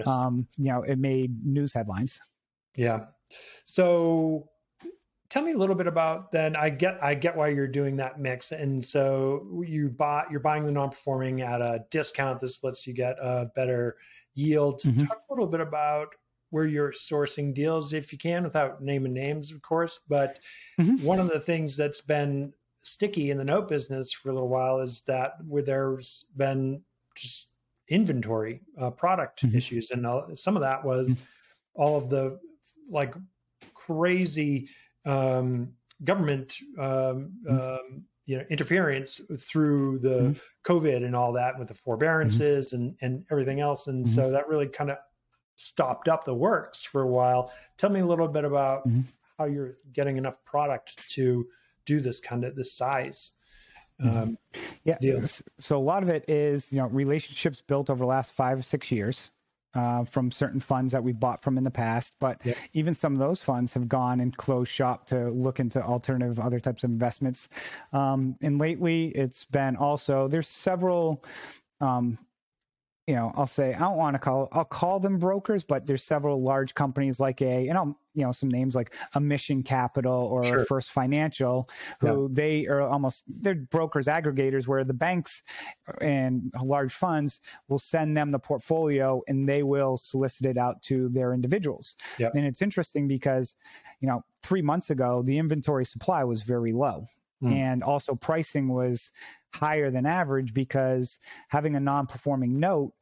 um, 0.06 0.46
you 0.56 0.72
know, 0.72 0.82
it 0.82 0.98
made 0.98 1.44
news 1.44 1.74
headlines. 1.74 2.20
Yeah. 2.76 3.06
So 3.64 4.48
tell 5.30 5.42
me 5.42 5.52
a 5.52 5.56
little 5.56 5.76
bit 5.76 5.86
about 5.86 6.30
then 6.32 6.54
i 6.56 6.68
get 6.68 6.98
i 7.02 7.14
get 7.14 7.36
why 7.36 7.48
you're 7.48 7.68
doing 7.68 7.96
that 7.96 8.20
mix 8.20 8.52
and 8.52 8.84
so 8.84 9.46
you 9.64 9.88
buy 9.88 10.24
you're 10.30 10.40
buying 10.40 10.66
the 10.66 10.72
non-performing 10.72 11.40
at 11.40 11.62
a 11.62 11.84
discount 11.90 12.38
this 12.40 12.62
lets 12.62 12.86
you 12.86 12.92
get 12.92 13.16
a 13.22 13.50
better 13.54 13.96
yield 14.34 14.82
mm-hmm. 14.82 15.06
talk 15.06 15.22
a 15.28 15.32
little 15.32 15.46
bit 15.46 15.60
about 15.60 16.08
where 16.50 16.66
you're 16.66 16.90
sourcing 16.90 17.54
deals 17.54 17.92
if 17.92 18.12
you 18.12 18.18
can 18.18 18.42
without 18.42 18.82
naming 18.82 19.14
names 19.14 19.52
of 19.52 19.62
course 19.62 20.00
but 20.08 20.38
mm-hmm. 20.78 20.96
one 21.04 21.20
of 21.20 21.28
the 21.28 21.40
things 21.40 21.76
that's 21.76 22.00
been 22.00 22.52
sticky 22.82 23.30
in 23.30 23.38
the 23.38 23.44
note 23.44 23.68
business 23.68 24.12
for 24.12 24.30
a 24.30 24.34
little 24.34 24.48
while 24.48 24.80
is 24.80 25.02
that 25.02 25.34
where 25.46 25.62
there's 25.62 26.24
been 26.36 26.82
just 27.14 27.50
inventory 27.88 28.60
uh, 28.80 28.90
product 28.90 29.44
mm-hmm. 29.44 29.56
issues 29.56 29.90
and 29.90 30.06
some 30.38 30.56
of 30.56 30.62
that 30.62 30.84
was 30.84 31.10
mm-hmm. 31.10 31.22
all 31.74 31.96
of 31.96 32.08
the 32.08 32.38
like 32.88 33.14
crazy 33.74 34.68
um, 35.04 35.72
government 36.04 36.56
um, 36.78 37.32
mm-hmm. 37.46 37.58
um, 37.58 38.04
you 38.26 38.38
know 38.38 38.44
interference 38.50 39.20
through 39.38 39.98
the 39.98 40.08
mm-hmm. 40.08 40.72
COVID 40.72 41.04
and 41.04 41.16
all 41.16 41.32
that 41.32 41.58
with 41.58 41.68
the 41.68 41.74
forbearances 41.74 42.72
mm-hmm. 42.72 42.82
and 42.82 42.96
and 43.00 43.24
everything 43.30 43.60
else, 43.60 43.86
and 43.86 44.04
mm-hmm. 44.04 44.14
so 44.14 44.30
that 44.30 44.48
really 44.48 44.68
kind 44.68 44.90
of 44.90 44.98
stopped 45.56 46.08
up 46.08 46.24
the 46.24 46.34
works 46.34 46.82
for 46.82 47.02
a 47.02 47.06
while. 47.06 47.52
Tell 47.76 47.90
me 47.90 48.00
a 48.00 48.06
little 48.06 48.28
bit 48.28 48.44
about 48.44 48.88
mm-hmm. 48.88 49.02
how 49.38 49.44
you're 49.44 49.76
getting 49.92 50.16
enough 50.16 50.36
product 50.44 50.96
to 51.10 51.46
do 51.86 52.00
this 52.00 52.20
kind 52.20 52.44
of 52.44 52.56
this 52.56 52.74
size. 52.76 53.32
Mm-hmm. 54.00 54.16
Um, 54.16 54.38
yeah. 54.84 54.96
Deals. 55.00 55.42
So 55.58 55.76
a 55.76 55.82
lot 55.82 56.02
of 56.02 56.08
it 56.08 56.24
is, 56.28 56.72
you 56.72 56.78
know, 56.78 56.86
relationships 56.86 57.62
built 57.66 57.90
over 57.90 57.98
the 57.98 58.06
last 58.06 58.32
five 58.32 58.58
or 58.58 58.62
six 58.62 58.90
years 58.90 59.30
uh, 59.74 60.04
from 60.04 60.30
certain 60.30 60.60
funds 60.60 60.92
that 60.92 61.02
we 61.02 61.12
bought 61.12 61.42
from 61.42 61.58
in 61.58 61.64
the 61.64 61.70
past. 61.70 62.16
But 62.20 62.44
yep. 62.44 62.56
even 62.72 62.94
some 62.94 63.12
of 63.12 63.18
those 63.18 63.40
funds 63.40 63.72
have 63.74 63.88
gone 63.88 64.20
and 64.20 64.36
closed 64.36 64.70
shop 64.70 65.06
to 65.06 65.30
look 65.30 65.60
into 65.60 65.82
alternative 65.82 66.40
other 66.40 66.60
types 66.60 66.84
of 66.84 66.90
investments. 66.90 67.48
Um, 67.92 68.36
and 68.42 68.58
lately, 68.58 69.08
it's 69.08 69.44
been 69.44 69.76
also 69.76 70.28
there's 70.28 70.48
several. 70.48 71.24
Um, 71.80 72.18
you 73.10 73.16
know, 73.16 73.32
I'll 73.34 73.48
say 73.48 73.74
I 73.74 73.80
don't 73.80 73.96
want 73.96 74.14
to 74.14 74.20
call 74.20 74.48
I'll 74.52 74.64
call 74.64 75.00
them 75.00 75.18
brokers, 75.18 75.64
but 75.64 75.84
there's 75.84 76.04
several 76.04 76.42
large 76.42 76.76
companies 76.76 77.18
like 77.18 77.42
a 77.42 77.66
and 77.66 77.76
I'll 77.76 77.98
you 78.14 78.22
know 78.22 78.30
some 78.30 78.48
names 78.48 78.76
like 78.76 78.94
a 79.14 79.20
Mission 79.20 79.64
Capital 79.64 80.12
or 80.12 80.44
sure. 80.44 80.64
First 80.66 80.92
Financial, 80.92 81.68
who 81.98 82.28
yeah. 82.28 82.28
they 82.30 82.66
are 82.68 82.82
almost 82.82 83.24
they're 83.26 83.56
brokers 83.56 84.06
aggregators 84.06 84.68
where 84.68 84.84
the 84.84 84.94
banks 84.94 85.42
and 86.00 86.52
large 86.62 86.92
funds 86.92 87.40
will 87.66 87.80
send 87.80 88.16
them 88.16 88.30
the 88.30 88.38
portfolio 88.38 89.20
and 89.26 89.48
they 89.48 89.64
will 89.64 89.96
solicit 89.96 90.46
it 90.46 90.56
out 90.56 90.80
to 90.82 91.08
their 91.08 91.34
individuals. 91.34 91.96
Yep. 92.18 92.36
And 92.36 92.46
it's 92.46 92.62
interesting 92.62 93.08
because 93.08 93.56
you 93.98 94.06
know 94.06 94.22
three 94.44 94.62
months 94.62 94.90
ago 94.90 95.22
the 95.22 95.36
inventory 95.36 95.84
supply 95.84 96.22
was 96.22 96.42
very 96.42 96.72
low. 96.72 97.08
Mm. 97.42 97.52
And 97.52 97.82
also 97.82 98.14
pricing 98.14 98.68
was 98.68 99.12
higher 99.54 99.90
than 99.90 100.06
average 100.06 100.54
because 100.54 101.18
having 101.48 101.74
a 101.74 101.80
non-performing 101.80 102.58
note 102.58 102.92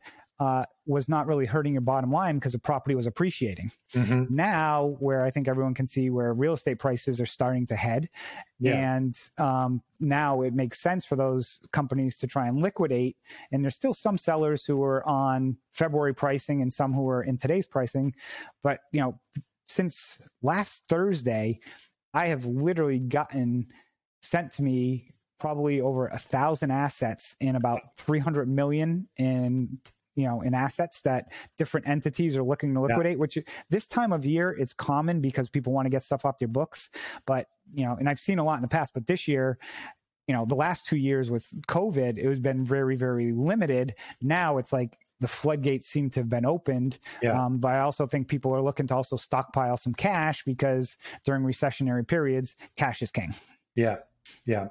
uh, 0.40 0.64
was 0.86 1.08
not 1.08 1.26
really 1.26 1.46
hurting 1.46 1.72
your 1.72 1.80
bottom 1.82 2.12
line 2.12 2.36
because 2.36 2.52
the 2.52 2.58
property 2.60 2.94
was 2.94 3.06
appreciating. 3.06 3.72
Mm-hmm. 3.92 4.32
Now, 4.34 4.96
where 5.00 5.24
I 5.24 5.32
think 5.32 5.48
everyone 5.48 5.74
can 5.74 5.86
see 5.86 6.10
where 6.10 6.32
real 6.32 6.52
estate 6.52 6.78
prices 6.78 7.20
are 7.20 7.26
starting 7.26 7.66
to 7.66 7.76
head, 7.76 8.08
yeah. 8.60 8.94
and 8.94 9.18
um, 9.38 9.82
now 9.98 10.42
it 10.42 10.54
makes 10.54 10.78
sense 10.78 11.04
for 11.04 11.16
those 11.16 11.60
companies 11.72 12.16
to 12.18 12.28
try 12.28 12.46
and 12.46 12.62
liquidate. 12.62 13.16
And 13.50 13.64
there's 13.64 13.74
still 13.74 13.94
some 13.94 14.16
sellers 14.16 14.64
who 14.64 14.80
are 14.84 15.06
on 15.08 15.56
February 15.72 16.14
pricing 16.14 16.62
and 16.62 16.72
some 16.72 16.92
who 16.92 17.08
are 17.08 17.24
in 17.24 17.36
today's 17.36 17.66
pricing, 17.66 18.14
but 18.62 18.78
you 18.92 19.00
know, 19.00 19.18
since 19.66 20.20
last 20.40 20.84
Thursday, 20.88 21.58
I 22.14 22.28
have 22.28 22.46
literally 22.46 23.00
gotten 23.00 23.66
sent 24.22 24.52
to 24.52 24.62
me 24.62 25.12
probably 25.38 25.80
over 25.80 26.08
a 26.08 26.18
thousand 26.18 26.70
assets 26.70 27.36
in 27.40 27.56
about 27.56 27.80
300 27.96 28.48
million 28.48 29.08
in 29.16 29.78
you 30.16 30.24
know 30.24 30.40
in 30.40 30.52
assets 30.52 31.00
that 31.02 31.26
different 31.56 31.86
entities 31.88 32.36
are 32.36 32.42
looking 32.42 32.74
to 32.74 32.80
liquidate 32.80 33.12
yeah. 33.12 33.20
which 33.20 33.38
this 33.70 33.86
time 33.86 34.12
of 34.12 34.26
year 34.26 34.50
it's 34.58 34.72
common 34.72 35.20
because 35.20 35.48
people 35.48 35.72
want 35.72 35.86
to 35.86 35.90
get 35.90 36.02
stuff 36.02 36.24
off 36.24 36.38
their 36.38 36.48
books 36.48 36.90
but 37.24 37.46
you 37.72 37.84
know 37.84 37.96
and 38.00 38.08
i've 38.08 38.18
seen 38.18 38.40
a 38.40 38.44
lot 38.44 38.56
in 38.56 38.62
the 38.62 38.68
past 38.68 38.92
but 38.92 39.06
this 39.06 39.28
year 39.28 39.58
you 40.26 40.34
know 40.34 40.44
the 40.44 40.56
last 40.56 40.86
two 40.86 40.96
years 40.96 41.30
with 41.30 41.48
covid 41.68 42.18
it 42.18 42.24
has 42.24 42.40
been 42.40 42.64
very 42.64 42.96
very 42.96 43.32
limited 43.32 43.94
now 44.20 44.58
it's 44.58 44.72
like 44.72 44.98
the 45.20 45.28
floodgates 45.28 45.86
seem 45.88 46.08
to 46.10 46.20
have 46.20 46.28
been 46.28 46.46
opened. 46.46 46.98
Yeah. 47.22 47.44
Um, 47.44 47.58
but 47.58 47.74
I 47.74 47.80
also 47.80 48.06
think 48.06 48.28
people 48.28 48.54
are 48.54 48.62
looking 48.62 48.86
to 48.86 48.94
also 48.94 49.16
stockpile 49.16 49.76
some 49.76 49.92
cash 49.92 50.44
because 50.44 50.96
during 51.24 51.42
recessionary 51.42 52.06
periods, 52.06 52.56
cash 52.76 53.02
is 53.02 53.10
king. 53.10 53.34
Yeah. 53.78 53.98
Yeah. 54.44 54.68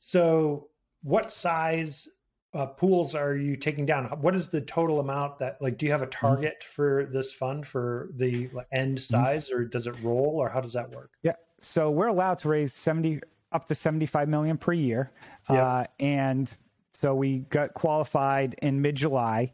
So, 0.00 0.68
what 1.02 1.30
size 1.30 2.08
uh, 2.54 2.66
pools 2.66 3.14
are 3.14 3.36
you 3.36 3.56
taking 3.56 3.86
down? 3.86 4.06
What 4.20 4.34
is 4.34 4.48
the 4.48 4.60
total 4.60 4.98
amount 4.98 5.38
that, 5.38 5.58
like, 5.60 5.78
do 5.78 5.86
you 5.86 5.92
have 5.92 6.02
a 6.02 6.06
mm-hmm. 6.06 6.26
target 6.26 6.56
mm-hmm. 6.60 6.70
for 6.70 7.08
this 7.12 7.32
fund 7.32 7.66
for 7.66 8.10
the 8.16 8.50
end 8.72 8.98
mm-hmm. 8.98 9.14
size, 9.14 9.48
mm-hmm. 9.48 9.60
or 9.60 9.64
does 9.64 9.86
it 9.86 9.94
roll, 10.02 10.34
or 10.36 10.48
how 10.48 10.60
does 10.60 10.72
that 10.72 10.90
work? 10.90 11.12
Yeah. 11.22 11.34
So 11.60 11.90
we're 11.90 12.08
allowed 12.08 12.38
to 12.40 12.48
raise 12.48 12.74
seventy 12.74 13.20
up 13.52 13.66
to 13.68 13.74
seventy 13.74 14.06
five 14.06 14.28
million 14.28 14.58
per 14.58 14.72
year, 14.72 15.12
yeah. 15.48 15.64
uh, 15.64 15.84
and 16.00 16.50
so 16.92 17.14
we 17.14 17.40
got 17.50 17.74
qualified 17.74 18.56
in 18.62 18.82
mid 18.82 18.96
July. 18.96 19.52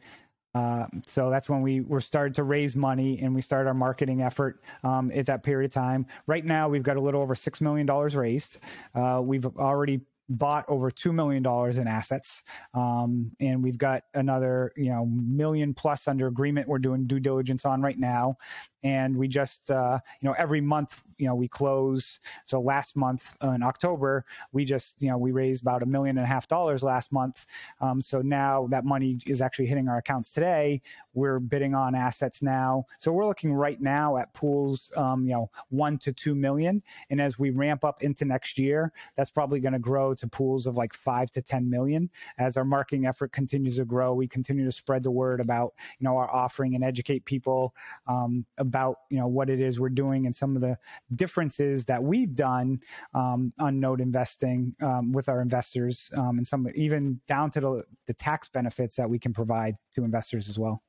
Uh, 0.55 0.87
so 1.07 1.31
that's 1.31 1.49
when 1.49 1.63
we 1.63 1.81
were 1.81 2.01
started 2.01 2.35
to 2.35 2.45
raise 2.45 2.77
money 2.77 3.19
and 3.23 3.35
we 3.35 3.41
started 3.41 3.69
our 3.69 3.75
marketing 3.75 4.23
effort 4.23 4.63
um, 4.85 5.11
at 5.13 5.27
that 5.27 5.43
period 5.43 5.71
of 5.71 5.75
time. 5.75 6.07
Right 6.27 6.45
now, 6.45 6.69
we've 6.69 6.83
got 6.83 6.97
a 6.97 7.01
little 7.01 7.23
over 7.23 7.35
six 7.35 7.61
million 7.61 7.87
dollars 7.87 8.15
raised. 8.15 8.59
Uh, 8.95 9.21
we've 9.25 9.47
already 9.47 10.01
bought 10.29 10.65
over 10.69 10.91
$2 10.91 11.13
million 11.13 11.45
in 11.79 11.87
assets. 11.87 12.45
Um, 12.75 13.31
and 13.41 13.63
we've 13.63 13.79
got 13.79 14.05
another, 14.15 14.73
you 14.77 14.91
know, 14.91 15.07
million 15.07 15.75
plus 15.75 16.09
under 16.09 16.27
agreement 16.27 16.69
we're 16.69 16.79
doing 16.79 17.07
due 17.07 17.21
diligence 17.21 17.65
on 17.65 17.83
right 17.83 17.99
now 17.99 18.37
and 18.83 19.17
we 19.17 19.29
just 19.29 19.71
uh, 19.71 19.99
you 20.21 20.29
know 20.29 20.35
every 20.39 20.61
month 20.61 21.03
you 21.19 21.27
know 21.27 21.35
we 21.35 21.49
close. 21.49 22.21
So 22.45 22.61
last 22.61 22.97
month 22.97 23.37
uh, 23.43 23.51
in 23.51 23.63
october 23.63 24.25
we 24.53 24.65
just 24.65 25.01
you 25.01 25.09
know 25.09 25.19
we 25.19 25.33
raised 25.33 25.63
about 25.63 25.83
a 25.83 25.87
million 25.87 26.19
and 26.19 26.25
a 26.25 26.29
half 26.29 26.49
dollars 26.49 26.83
last 26.83 27.13
month. 27.13 27.47
Um, 27.81 28.01
so 28.01 28.23
now 28.23 28.67
that 28.71 28.85
money 28.85 29.19
is 29.27 29.41
actually 29.41 29.67
hitting 29.67 29.89
our 29.89 29.99
accounts 29.99 30.31
today. 30.31 30.83
We're 31.15 31.39
bidding 31.39 31.75
on 31.75 31.95
assets 31.95 32.43
now. 32.43 32.87
So 32.99 33.13
we're 33.13 33.27
looking 33.27 33.53
right 33.53 33.81
now 33.81 34.17
at 34.17 34.33
pools 34.35 34.91
um, 34.97 35.25
you 35.25 35.33
know 35.33 35.51
one 35.69 35.99
to 35.99 36.13
two 36.13 36.35
million. 36.35 36.83
And 37.11 37.21
as 37.21 37.39
we 37.39 37.51
ramp 37.51 37.85
up 37.85 38.03
into 38.03 38.25
next 38.25 38.59
year 38.59 38.93
that's 39.17 39.31
probably 39.31 39.61
going 39.61 39.75
to 39.75 39.79
grow 39.79 40.15
to 40.15 40.27
pools 40.27 40.67
of 40.67 40.77
like 40.77 40.95
five 40.95 41.31
to 41.33 41.43
ten 41.43 41.69
million. 41.71 42.11
As 42.39 42.57
our 42.57 42.65
marketing 42.65 43.07
effort 43.07 43.33
continues 43.33 43.77
to 43.77 43.85
grow 43.85 44.15
we 44.15 44.27
continue 44.27 44.65
to 44.65 44.73
spread 44.73 45.03
the 45.03 45.11
word 45.11 45.41
about 45.41 45.75
you 45.99 46.05
know 46.05 46.17
our 46.17 46.31
offering 46.31 46.75
and 46.75 46.85
educate 46.85 47.25
people 47.25 47.75
um, 48.07 48.45
about 48.73 48.97
you 49.11 49.19
know 49.19 49.27
what 49.27 49.51
it 49.51 49.61
is 49.61 49.79
we're 49.79 49.91
doing 49.91 50.25
and 50.25 50.35
some 50.35 50.57
of 50.57 50.63
the 50.63 50.75
differences 51.15 51.85
that 51.85 52.03
we've 52.03 52.35
done 52.35 52.81
um, 53.13 53.51
on 53.59 53.79
note 53.79 54.01
investing 54.01 54.75
um, 54.81 55.13
with 55.13 55.29
our 55.29 55.43
investors 55.43 56.11
um, 56.17 56.39
and 56.39 56.47
some 56.47 56.67
even 56.75 57.21
down 57.29 57.51
to 57.51 57.61
the, 57.61 57.85
the 58.07 58.15
tax 58.15 58.49
benefits 58.49 58.97
that 58.97 59.09
we 59.09 59.19
can 59.19 59.35
provide 59.35 59.77
to 59.95 60.05
investors 60.05 60.49
as 60.49 60.59
well. 60.59 60.83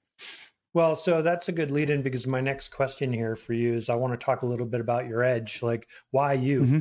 Well, 0.73 0.95
so 0.95 1.21
that's 1.21 1.49
a 1.49 1.51
good 1.51 1.71
lead 1.71 1.89
in 1.89 2.01
because 2.01 2.25
my 2.25 2.39
next 2.39 2.69
question 2.69 3.11
here 3.11 3.35
for 3.35 3.51
you 3.51 3.73
is 3.73 3.89
I 3.89 3.95
want 3.95 4.17
to 4.17 4.25
talk 4.25 4.43
a 4.43 4.45
little 4.45 4.65
bit 4.65 4.79
about 4.79 5.05
your 5.07 5.23
edge. 5.23 5.61
Like, 5.61 5.87
why 6.11 6.33
you? 6.33 6.61
Mm-hmm. 6.61 6.77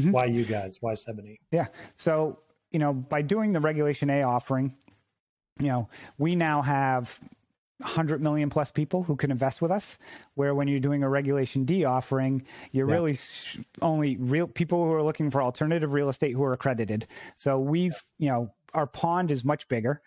Mm-hmm. 0.00 0.10
Why 0.10 0.24
you 0.26 0.44
guys? 0.44 0.78
Why 0.80 0.94
70? 0.94 1.40
Yeah. 1.52 1.68
So, 1.96 2.40
you 2.72 2.78
know, 2.80 2.92
by 2.92 3.22
doing 3.22 3.52
the 3.52 3.60
Regulation 3.60 4.10
A 4.10 4.22
offering, 4.24 4.74
you 5.58 5.68
know, 5.68 5.88
we 6.18 6.34
now 6.34 6.60
have 6.60 7.18
100 7.82 8.22
million 8.22 8.50
plus 8.50 8.70
people 8.70 9.02
who 9.02 9.16
can 9.16 9.30
invest 9.30 9.60
with 9.60 9.70
us 9.70 9.98
where 10.34 10.54
when 10.54 10.68
you're 10.68 10.80
doing 10.80 11.02
a 11.02 11.08
regulation 11.08 11.64
d 11.64 11.84
offering 11.84 12.42
you're 12.72 12.88
yeah. 12.88 12.94
really 12.94 13.18
only 13.80 14.16
real 14.16 14.46
people 14.46 14.84
who 14.84 14.92
are 14.92 15.02
looking 15.02 15.30
for 15.30 15.42
alternative 15.42 15.92
real 15.92 16.08
estate 16.08 16.32
who 16.32 16.42
are 16.42 16.52
accredited 16.52 17.06
so 17.36 17.58
we've 17.58 18.04
you 18.18 18.28
know 18.28 18.50
our 18.74 18.86
pond 18.86 19.30
is 19.30 19.44
much 19.44 19.68
bigger. 19.68 20.02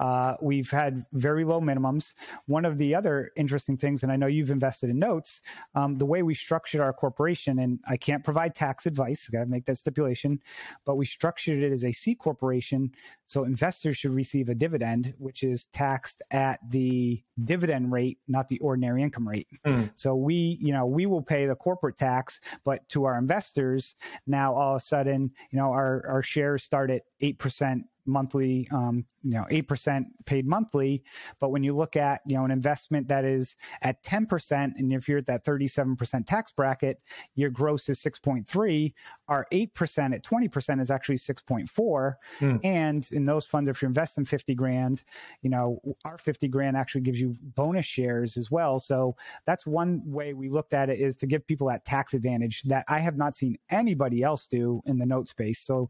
Uh, 0.00 0.34
we've 0.40 0.70
had 0.70 1.04
very 1.12 1.44
low 1.44 1.60
minimums. 1.60 2.14
One 2.46 2.64
of 2.64 2.78
the 2.78 2.94
other 2.94 3.30
interesting 3.36 3.76
things, 3.76 4.02
and 4.02 4.10
I 4.10 4.16
know 4.16 4.26
you've 4.26 4.50
invested 4.50 4.88
in 4.88 4.98
notes, 4.98 5.42
um, 5.74 5.94
the 5.96 6.06
way 6.06 6.22
we 6.22 6.34
structured 6.34 6.80
our 6.80 6.94
corporation, 6.94 7.58
and 7.58 7.78
I 7.86 7.98
can't 7.98 8.24
provide 8.24 8.54
tax 8.54 8.86
advice, 8.86 9.28
I 9.28 9.36
got 9.36 9.44
to 9.44 9.50
make 9.50 9.66
that 9.66 9.76
stipulation, 9.76 10.40
but 10.86 10.96
we 10.96 11.04
structured 11.04 11.62
it 11.62 11.70
as 11.70 11.84
a 11.84 11.92
C 11.92 12.14
corporation. 12.14 12.90
So 13.26 13.44
investors 13.44 13.98
should 13.98 14.14
receive 14.14 14.48
a 14.48 14.54
dividend, 14.54 15.14
which 15.18 15.42
is 15.42 15.66
taxed 15.66 16.22
at 16.30 16.58
the 16.70 17.22
dividend 17.44 17.92
rate, 17.92 18.18
not 18.26 18.48
the 18.48 18.58
ordinary 18.60 19.02
income 19.02 19.28
rate. 19.28 19.48
Mm. 19.66 19.90
So 19.94 20.14
we, 20.14 20.58
you 20.62 20.72
know, 20.72 20.86
we 20.86 21.04
will 21.04 21.22
pay 21.22 21.46
the 21.46 21.54
corporate 21.54 21.98
tax, 21.98 22.40
but 22.64 22.88
to 22.88 23.04
our 23.04 23.18
investors, 23.18 23.94
now 24.26 24.54
all 24.54 24.76
of 24.76 24.82
a 24.82 24.84
sudden, 24.84 25.30
you 25.50 25.58
know, 25.58 25.70
our, 25.70 26.06
our 26.08 26.22
shares 26.22 26.62
start 26.62 26.90
at 26.90 27.02
8% 27.22 27.82
monthly, 28.06 28.68
um, 28.72 29.04
you 29.22 29.32
know, 29.32 29.46
8% 29.50 29.89
paid 30.26 30.46
monthly. 30.46 31.02
But 31.38 31.50
when 31.50 31.62
you 31.62 31.76
look 31.76 31.96
at, 31.96 32.20
you 32.26 32.36
know, 32.36 32.44
an 32.44 32.50
investment 32.50 33.08
that 33.08 33.24
is 33.24 33.56
at 33.82 34.02
10%, 34.02 34.52
and 34.76 34.92
if 34.92 35.08
you're 35.08 35.18
at 35.18 35.26
that 35.26 35.44
37% 35.44 36.26
tax 36.26 36.52
bracket, 36.52 37.00
your 37.34 37.50
gross 37.50 37.88
is 37.88 38.00
6.3, 38.00 38.92
our 39.28 39.46
8% 39.52 40.14
at 40.14 40.22
20% 40.24 40.80
is 40.80 40.90
actually 40.90 41.16
6.4. 41.16 42.14
Mm. 42.40 42.60
And 42.64 43.08
in 43.12 43.26
those 43.26 43.46
funds, 43.46 43.68
if 43.68 43.80
you're 43.80 43.88
investing 43.88 44.24
50 44.24 44.54
grand, 44.54 45.02
you 45.42 45.50
know, 45.50 45.80
our 46.04 46.18
50 46.18 46.48
grand 46.48 46.76
actually 46.76 47.02
gives 47.02 47.20
you 47.20 47.34
bonus 47.54 47.86
shares 47.86 48.36
as 48.36 48.50
well. 48.50 48.80
So 48.80 49.16
that's 49.46 49.66
one 49.66 50.02
way 50.04 50.34
we 50.34 50.48
looked 50.48 50.74
at 50.74 50.90
it 50.90 51.00
is 51.00 51.16
to 51.16 51.26
give 51.26 51.46
people 51.46 51.68
that 51.68 51.84
tax 51.84 52.14
advantage 52.14 52.62
that 52.62 52.84
I 52.88 52.98
have 52.98 53.16
not 53.16 53.36
seen 53.36 53.56
anybody 53.70 54.22
else 54.22 54.46
do 54.46 54.82
in 54.86 54.98
the 54.98 55.06
note 55.06 55.28
space. 55.28 55.60
So 55.60 55.88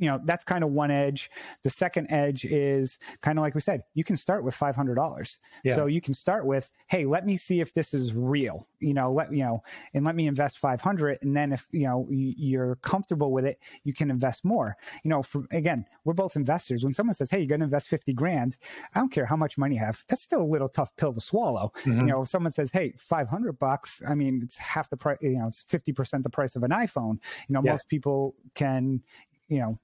you 0.00 0.08
know 0.08 0.18
that's 0.24 0.44
kind 0.44 0.64
of 0.64 0.70
one 0.70 0.90
edge. 0.90 1.30
The 1.62 1.70
second 1.70 2.10
edge 2.10 2.44
is 2.46 2.98
kind 3.20 3.38
of 3.38 3.42
like 3.42 3.54
we 3.54 3.60
said 3.60 3.84
you 3.94 4.02
can 4.02 4.16
start 4.16 4.42
with 4.42 4.56
$500 4.56 5.38
yeah. 5.62 5.74
so 5.74 5.86
you 5.86 6.00
can 6.00 6.14
start 6.14 6.46
with 6.46 6.70
hey 6.88 7.04
let 7.04 7.26
me 7.26 7.36
see 7.36 7.60
if 7.60 7.72
this 7.74 7.92
is 7.92 8.14
real. 8.14 8.66
You 8.80 8.94
know 8.94 9.12
let 9.12 9.30
you 9.30 9.44
know 9.44 9.62
and 9.92 10.04
let 10.04 10.16
me 10.16 10.26
invest 10.26 10.58
500 10.58 11.18
and 11.20 11.36
then 11.36 11.52
if 11.52 11.68
you 11.70 11.84
know 11.84 12.08
you're 12.10 12.76
comfortable 12.76 13.30
with 13.30 13.44
it 13.44 13.58
you 13.84 13.92
can 13.92 14.10
invest 14.10 14.44
more. 14.44 14.76
You 15.04 15.10
know 15.10 15.22
for, 15.22 15.44
again 15.52 15.84
we're 16.04 16.14
both 16.14 16.34
investors. 16.34 16.82
When 16.82 16.94
someone 16.94 17.14
says 17.14 17.30
hey 17.30 17.38
you're 17.38 17.46
going 17.46 17.60
to 17.60 17.64
invest 17.64 17.88
50 17.88 18.14
grand 18.14 18.56
i 18.94 18.98
don't 18.98 19.12
care 19.12 19.26
how 19.26 19.36
much 19.36 19.58
money 19.58 19.74
you 19.74 19.80
have. 19.80 20.02
That's 20.08 20.22
still 20.22 20.42
a 20.42 20.50
little 20.50 20.68
tough 20.68 20.96
pill 20.96 21.12
to 21.12 21.20
swallow. 21.20 21.72
Mm-hmm. 21.80 22.00
you 22.00 22.06
know 22.06 22.22
if 22.22 22.28
someone 22.28 22.52
says 22.52 22.70
hey 22.72 22.94
500 22.96 23.58
bucks 23.58 24.00
i 24.08 24.14
mean 24.14 24.40
it's 24.42 24.56
half 24.56 24.88
the 24.88 24.96
price 24.96 25.18
you 25.20 25.38
know 25.38 25.48
it's 25.48 25.62
50% 25.64 26.22
the 26.22 26.30
price 26.30 26.56
of 26.56 26.62
an 26.62 26.70
iphone. 26.70 27.18
You 27.48 27.54
know 27.54 27.60
yeah. 27.62 27.72
most 27.72 27.86
people 27.88 28.34
can 28.54 29.02
you 29.48 29.58
know 29.58 29.78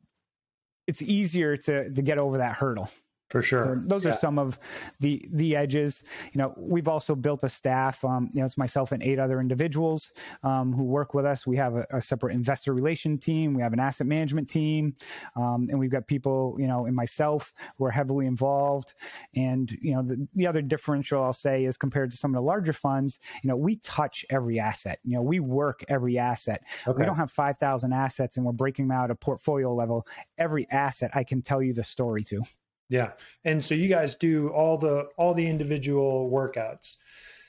it's 0.87 1.03
easier 1.03 1.57
to 1.57 1.90
to 1.90 2.03
get 2.03 2.18
over 2.18 2.38
that 2.38 2.57
hurdle. 2.57 2.90
For 3.28 3.42
sure. 3.42 3.62
So 3.62 3.82
those 3.86 4.04
yeah. 4.04 4.12
are 4.12 4.16
some 4.16 4.38
of 4.38 4.58
the 5.00 5.26
the 5.32 5.56
edges. 5.56 6.04
You 6.32 6.38
know, 6.38 6.54
we've 6.56 6.86
also 6.86 7.16
built 7.16 7.42
a 7.42 7.48
staff. 7.48 8.04
Um, 8.04 8.30
you 8.32 8.40
know, 8.40 8.46
it's 8.46 8.56
myself 8.56 8.92
and 8.92 9.02
eight 9.02 9.18
other 9.18 9.40
individuals 9.40 10.12
um, 10.44 10.72
who 10.72 10.84
work 10.84 11.12
with 11.12 11.26
us. 11.26 11.44
We 11.44 11.56
have 11.56 11.74
a, 11.74 11.86
a, 11.90 12.00
separate 12.00 12.34
investor 12.34 12.72
relation 12.72 13.18
team. 13.18 13.52
We 13.52 13.62
have 13.62 13.72
an 13.72 13.80
asset 13.80 14.06
management 14.06 14.48
team, 14.48 14.94
um, 15.34 15.66
and 15.68 15.78
we've 15.78 15.90
got 15.90 16.06
people, 16.06 16.56
you 16.58 16.68
know, 16.68 16.86
and 16.86 16.94
myself 16.94 17.52
who 17.76 17.84
are 17.84 17.90
heavily 17.90 18.26
involved. 18.26 18.94
And 19.34 19.76
you 19.82 19.94
know, 19.94 20.02
the, 20.02 20.28
the 20.36 20.46
other 20.46 20.62
differential 20.62 21.20
I'll 21.20 21.32
say 21.32 21.64
is 21.64 21.76
compared 21.76 22.12
to 22.12 22.16
some 22.16 22.30
of 22.30 22.36
the 22.36 22.46
larger 22.46 22.72
funds, 22.72 23.18
you 23.42 23.48
know, 23.48 23.56
we 23.56 23.76
touch 23.76 24.24
every 24.30 24.60
asset. 24.60 25.00
You 25.04 25.16
know, 25.16 25.22
we 25.22 25.40
work 25.40 25.82
every 25.88 26.16
asset. 26.16 26.62
Okay. 26.86 26.96
We 26.96 27.04
don't 27.04 27.16
have 27.16 27.32
five 27.32 27.58
thousand 27.58 27.92
assets 27.92 28.36
and 28.36 28.46
we're 28.46 28.52
breaking 28.52 28.86
them 28.86 28.96
out 28.96 29.04
at 29.06 29.10
a 29.10 29.16
portfolio 29.16 29.74
level. 29.74 30.06
Every 30.38 30.68
asset 30.70 31.10
I 31.14 31.24
can 31.24 31.42
tell 31.42 31.60
you 31.60 31.74
the 31.74 31.82
story 31.82 32.22
to. 32.24 32.42
Yeah. 32.88 33.12
And 33.44 33.64
so 33.64 33.75
you 33.75 33.88
guys 33.88 34.16
do 34.16 34.49
all 34.49 34.79
the 34.79 35.09
all 35.16 35.35
the 35.35 35.46
individual 35.46 36.31
workouts. 36.31 36.96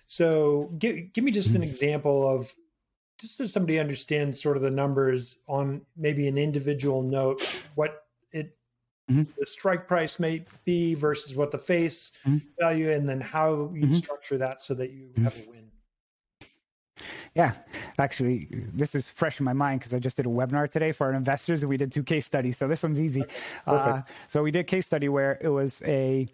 So 0.06 0.72
give 0.78 1.14
give 1.14 1.24
me 1.24 1.32
just 1.32 1.50
an 1.50 1.62
mm-hmm. 1.62 1.70
example 1.70 2.28
of 2.28 2.54
just 3.20 3.38
so 3.38 3.46
somebody 3.46 3.80
understands 3.80 4.42
sort 4.42 4.58
of 4.58 4.64
the 4.64 4.70
numbers 4.70 5.38
on 5.48 5.82
maybe 5.96 6.28
an 6.28 6.38
individual 6.38 7.02
note, 7.02 7.42
what 7.76 8.04
it 8.32 8.56
mm-hmm. 9.10 9.24
the 9.38 9.46
strike 9.46 9.88
price 9.88 10.20
may 10.20 10.46
be 10.66 10.94
versus 10.94 11.36
what 11.36 11.52
the 11.52 11.58
face 11.58 12.12
mm-hmm. 12.26 12.38
value, 12.60 12.92
and 12.92 13.08
then 13.08 13.20
how 13.20 13.72
you 13.74 13.84
mm-hmm. 13.84 13.94
structure 13.94 14.38
that 14.40 14.62
so 14.62 14.74
that 14.74 14.92
you 14.92 15.08
mm-hmm. 15.08 15.24
have 15.24 15.36
a 15.36 15.50
win. 15.50 15.67
Yeah, 17.38 17.54
actually, 18.00 18.48
this 18.74 18.96
is 18.96 19.08
fresh 19.08 19.40
in 19.40 19.44
my 19.44 19.54
mind 19.54 19.80
because 19.80 19.94
I 19.94 20.00
just 20.00 20.18
did 20.18 20.26
a 20.26 20.30
webinar 20.30 20.72
today 20.72 20.92
for 20.92 21.06
our 21.06 21.14
investors 21.14 21.62
and 21.62 21.70
we 21.70 21.78
did 21.78 21.92
two 21.92 22.02
case 22.02 22.26
studies. 22.26 22.58
So 22.58 22.68
this 22.68 22.82
one's 22.82 23.00
easy. 23.00 23.24
Uh, 23.68 24.02
so 24.30 24.42
we 24.42 24.50
did 24.50 24.60
a 24.60 24.64
case 24.64 24.86
study 24.86 25.10
where 25.10 25.38
it 25.42 25.50
was 25.50 25.82
a 25.86 26.26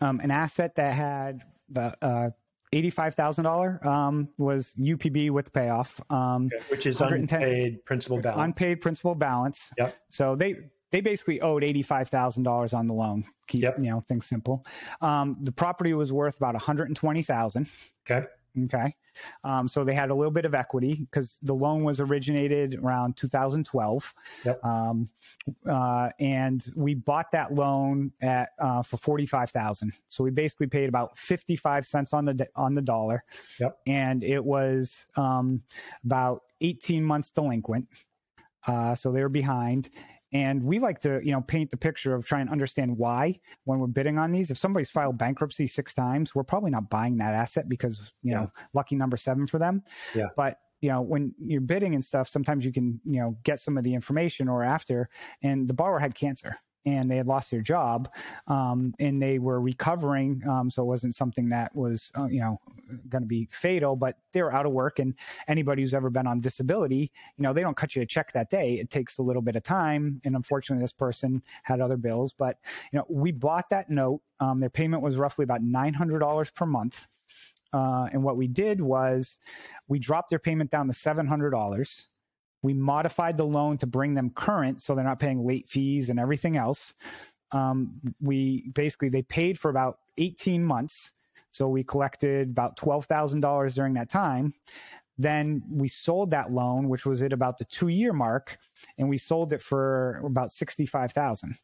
um, 0.00 0.20
an 0.20 0.30
asset 0.30 0.74
that 0.76 0.94
had 0.94 1.42
the 1.68 1.94
uh, 2.02 2.30
eighty-five 2.72 3.14
thousand 3.14 3.44
dollar 3.44 3.78
um, 3.86 4.28
was 4.38 4.74
UPB 4.78 5.30
with 5.30 5.52
payoff, 5.52 6.00
um, 6.10 6.48
which 6.70 6.86
is 6.86 7.00
unpaid 7.00 7.84
principal 7.84 8.18
balance. 8.20 8.42
Unpaid 8.42 8.80
principal 8.80 9.14
balance. 9.14 9.70
Yep. 9.76 9.94
So 10.10 10.34
they 10.34 10.56
they 10.90 11.00
basically 11.02 11.40
owed 11.42 11.62
eighty-five 11.62 12.08
thousand 12.08 12.44
dollars 12.44 12.72
on 12.72 12.86
the 12.86 12.94
loan. 12.94 13.24
Keep 13.48 13.62
yep. 13.62 13.78
you 13.78 13.90
know 13.90 14.00
things 14.00 14.26
simple. 14.26 14.64
Um, 15.02 15.36
the 15.42 15.52
property 15.52 15.92
was 15.92 16.12
worth 16.12 16.36
about 16.38 16.54
one 16.54 16.62
hundred 16.62 16.88
and 16.88 16.96
twenty 16.96 17.22
thousand. 17.22 17.68
Okay. 18.08 18.26
Okay. 18.64 18.94
Um, 19.44 19.66
so 19.66 19.84
they 19.84 19.94
had 19.94 20.10
a 20.10 20.14
little 20.14 20.30
bit 20.30 20.44
of 20.44 20.54
equity 20.54 21.06
because 21.10 21.38
the 21.42 21.54
loan 21.54 21.82
was 21.84 22.00
originated 22.00 22.78
around 22.82 23.16
2012. 23.16 24.14
Yep. 24.44 24.64
Um, 24.64 25.08
uh, 25.68 26.10
and 26.20 26.64
we 26.76 26.94
bought 26.94 27.30
that 27.32 27.54
loan 27.54 28.12
at 28.20 28.50
uh, 28.58 28.82
for 28.82 28.96
45,000. 28.96 29.92
So 30.08 30.24
we 30.24 30.30
basically 30.30 30.68
paid 30.68 30.88
about 30.88 31.16
55 31.16 31.86
cents 31.86 32.12
on 32.12 32.24
the 32.24 32.48
on 32.54 32.74
the 32.74 32.82
dollar. 32.82 33.24
Yep. 33.60 33.78
And 33.86 34.22
it 34.22 34.44
was 34.44 35.06
um, 35.16 35.62
about 36.04 36.42
18 36.60 37.04
months 37.04 37.30
delinquent. 37.30 37.88
Uh, 38.66 38.94
so 38.94 39.10
they 39.12 39.22
were 39.22 39.28
behind 39.28 39.90
and 40.32 40.62
we 40.62 40.78
like 40.78 41.00
to, 41.00 41.20
you 41.24 41.32
know, 41.32 41.40
paint 41.40 41.70
the 41.70 41.76
picture 41.76 42.14
of 42.14 42.26
trying 42.26 42.46
to 42.46 42.52
understand 42.52 42.96
why 42.96 43.38
when 43.64 43.78
we're 43.78 43.86
bidding 43.86 44.18
on 44.18 44.32
these. 44.32 44.50
If 44.50 44.58
somebody's 44.58 44.90
filed 44.90 45.18
bankruptcy 45.18 45.66
six 45.66 45.94
times, 45.94 46.34
we're 46.34 46.44
probably 46.44 46.70
not 46.70 46.90
buying 46.90 47.16
that 47.18 47.34
asset 47.34 47.68
because, 47.68 48.12
you 48.22 48.32
yeah. 48.32 48.40
know, 48.40 48.52
lucky 48.74 48.96
number 48.96 49.16
seven 49.16 49.46
for 49.46 49.58
them. 49.58 49.82
Yeah. 50.14 50.28
But 50.36 50.58
you 50.80 50.88
know 50.88 51.00
when 51.00 51.34
you're 51.44 51.60
bidding 51.60 51.94
and 51.94 52.04
stuff 52.04 52.28
sometimes 52.28 52.64
you 52.64 52.72
can 52.72 53.00
you 53.04 53.20
know 53.20 53.36
get 53.42 53.58
some 53.58 53.76
of 53.76 53.82
the 53.82 53.92
information 53.92 54.48
or 54.48 54.62
after 54.62 55.08
and 55.42 55.66
the 55.66 55.74
borrower 55.74 55.98
had 55.98 56.14
cancer 56.14 56.56
and 56.88 57.10
they 57.10 57.16
had 57.16 57.26
lost 57.26 57.50
their 57.50 57.60
job 57.60 58.08
um, 58.46 58.94
and 58.98 59.22
they 59.22 59.38
were 59.38 59.60
recovering 59.60 60.42
um, 60.48 60.70
so 60.70 60.82
it 60.82 60.86
wasn't 60.86 61.14
something 61.14 61.48
that 61.48 61.74
was 61.74 62.10
uh, 62.16 62.26
you 62.26 62.40
know 62.40 62.58
going 63.08 63.22
to 63.22 63.28
be 63.28 63.46
fatal 63.50 63.94
but 63.94 64.18
they 64.32 64.42
were 64.42 64.52
out 64.52 64.66
of 64.66 64.72
work 64.72 64.98
and 64.98 65.14
anybody 65.46 65.82
who's 65.82 65.94
ever 65.94 66.10
been 66.10 66.26
on 66.26 66.40
disability 66.40 67.10
you 67.36 67.42
know 67.42 67.52
they 67.52 67.62
don't 67.62 67.76
cut 67.76 67.94
you 67.94 68.02
a 68.02 68.06
check 68.06 68.32
that 68.32 68.50
day. 68.50 68.74
It 68.74 68.90
takes 68.90 69.18
a 69.18 69.22
little 69.22 69.42
bit 69.42 69.56
of 69.56 69.62
time 69.62 70.20
and 70.24 70.34
unfortunately 70.36 70.82
this 70.82 70.92
person 70.92 71.42
had 71.62 71.80
other 71.80 71.96
bills 71.96 72.32
but 72.32 72.58
you 72.92 72.98
know 72.98 73.06
we 73.08 73.32
bought 73.32 73.70
that 73.70 73.90
note. 73.90 74.20
Um, 74.40 74.58
their 74.58 74.70
payment 74.70 75.02
was 75.02 75.16
roughly 75.16 75.42
about 75.42 75.62
$900 75.62 76.54
per 76.54 76.66
month. 76.66 77.06
Uh, 77.72 78.08
and 78.12 78.22
what 78.22 78.36
we 78.36 78.46
did 78.46 78.80
was 78.80 79.38
we 79.88 79.98
dropped 79.98 80.30
their 80.30 80.38
payment 80.38 80.70
down 80.70 80.86
to 80.86 80.92
$700 80.94 82.06
we 82.62 82.74
modified 82.74 83.36
the 83.36 83.46
loan 83.46 83.78
to 83.78 83.86
bring 83.86 84.14
them 84.14 84.30
current 84.30 84.82
so 84.82 84.94
they're 84.94 85.04
not 85.04 85.20
paying 85.20 85.46
late 85.46 85.68
fees 85.68 86.08
and 86.08 86.18
everything 86.18 86.56
else. 86.56 86.94
Um, 87.52 88.00
we 88.20 88.70
basically, 88.74 89.08
they 89.08 89.22
paid 89.22 89.58
for 89.58 89.70
about 89.70 89.98
18 90.18 90.64
months. 90.64 91.12
So 91.50 91.68
we 91.68 91.82
collected 91.82 92.50
about 92.50 92.76
$12,000 92.76 93.74
during 93.74 93.94
that 93.94 94.10
time. 94.10 94.52
Then 95.16 95.62
we 95.68 95.88
sold 95.88 96.30
that 96.30 96.52
loan, 96.52 96.88
which 96.88 97.04
was 97.04 97.22
at 97.22 97.32
about 97.32 97.58
the 97.58 97.64
two 97.64 97.88
year 97.88 98.12
mark, 98.12 98.58
and 98.98 99.08
we 99.08 99.18
sold 99.18 99.52
it 99.52 99.60
for 99.60 100.20
about 100.24 100.52
65,000. 100.52 101.56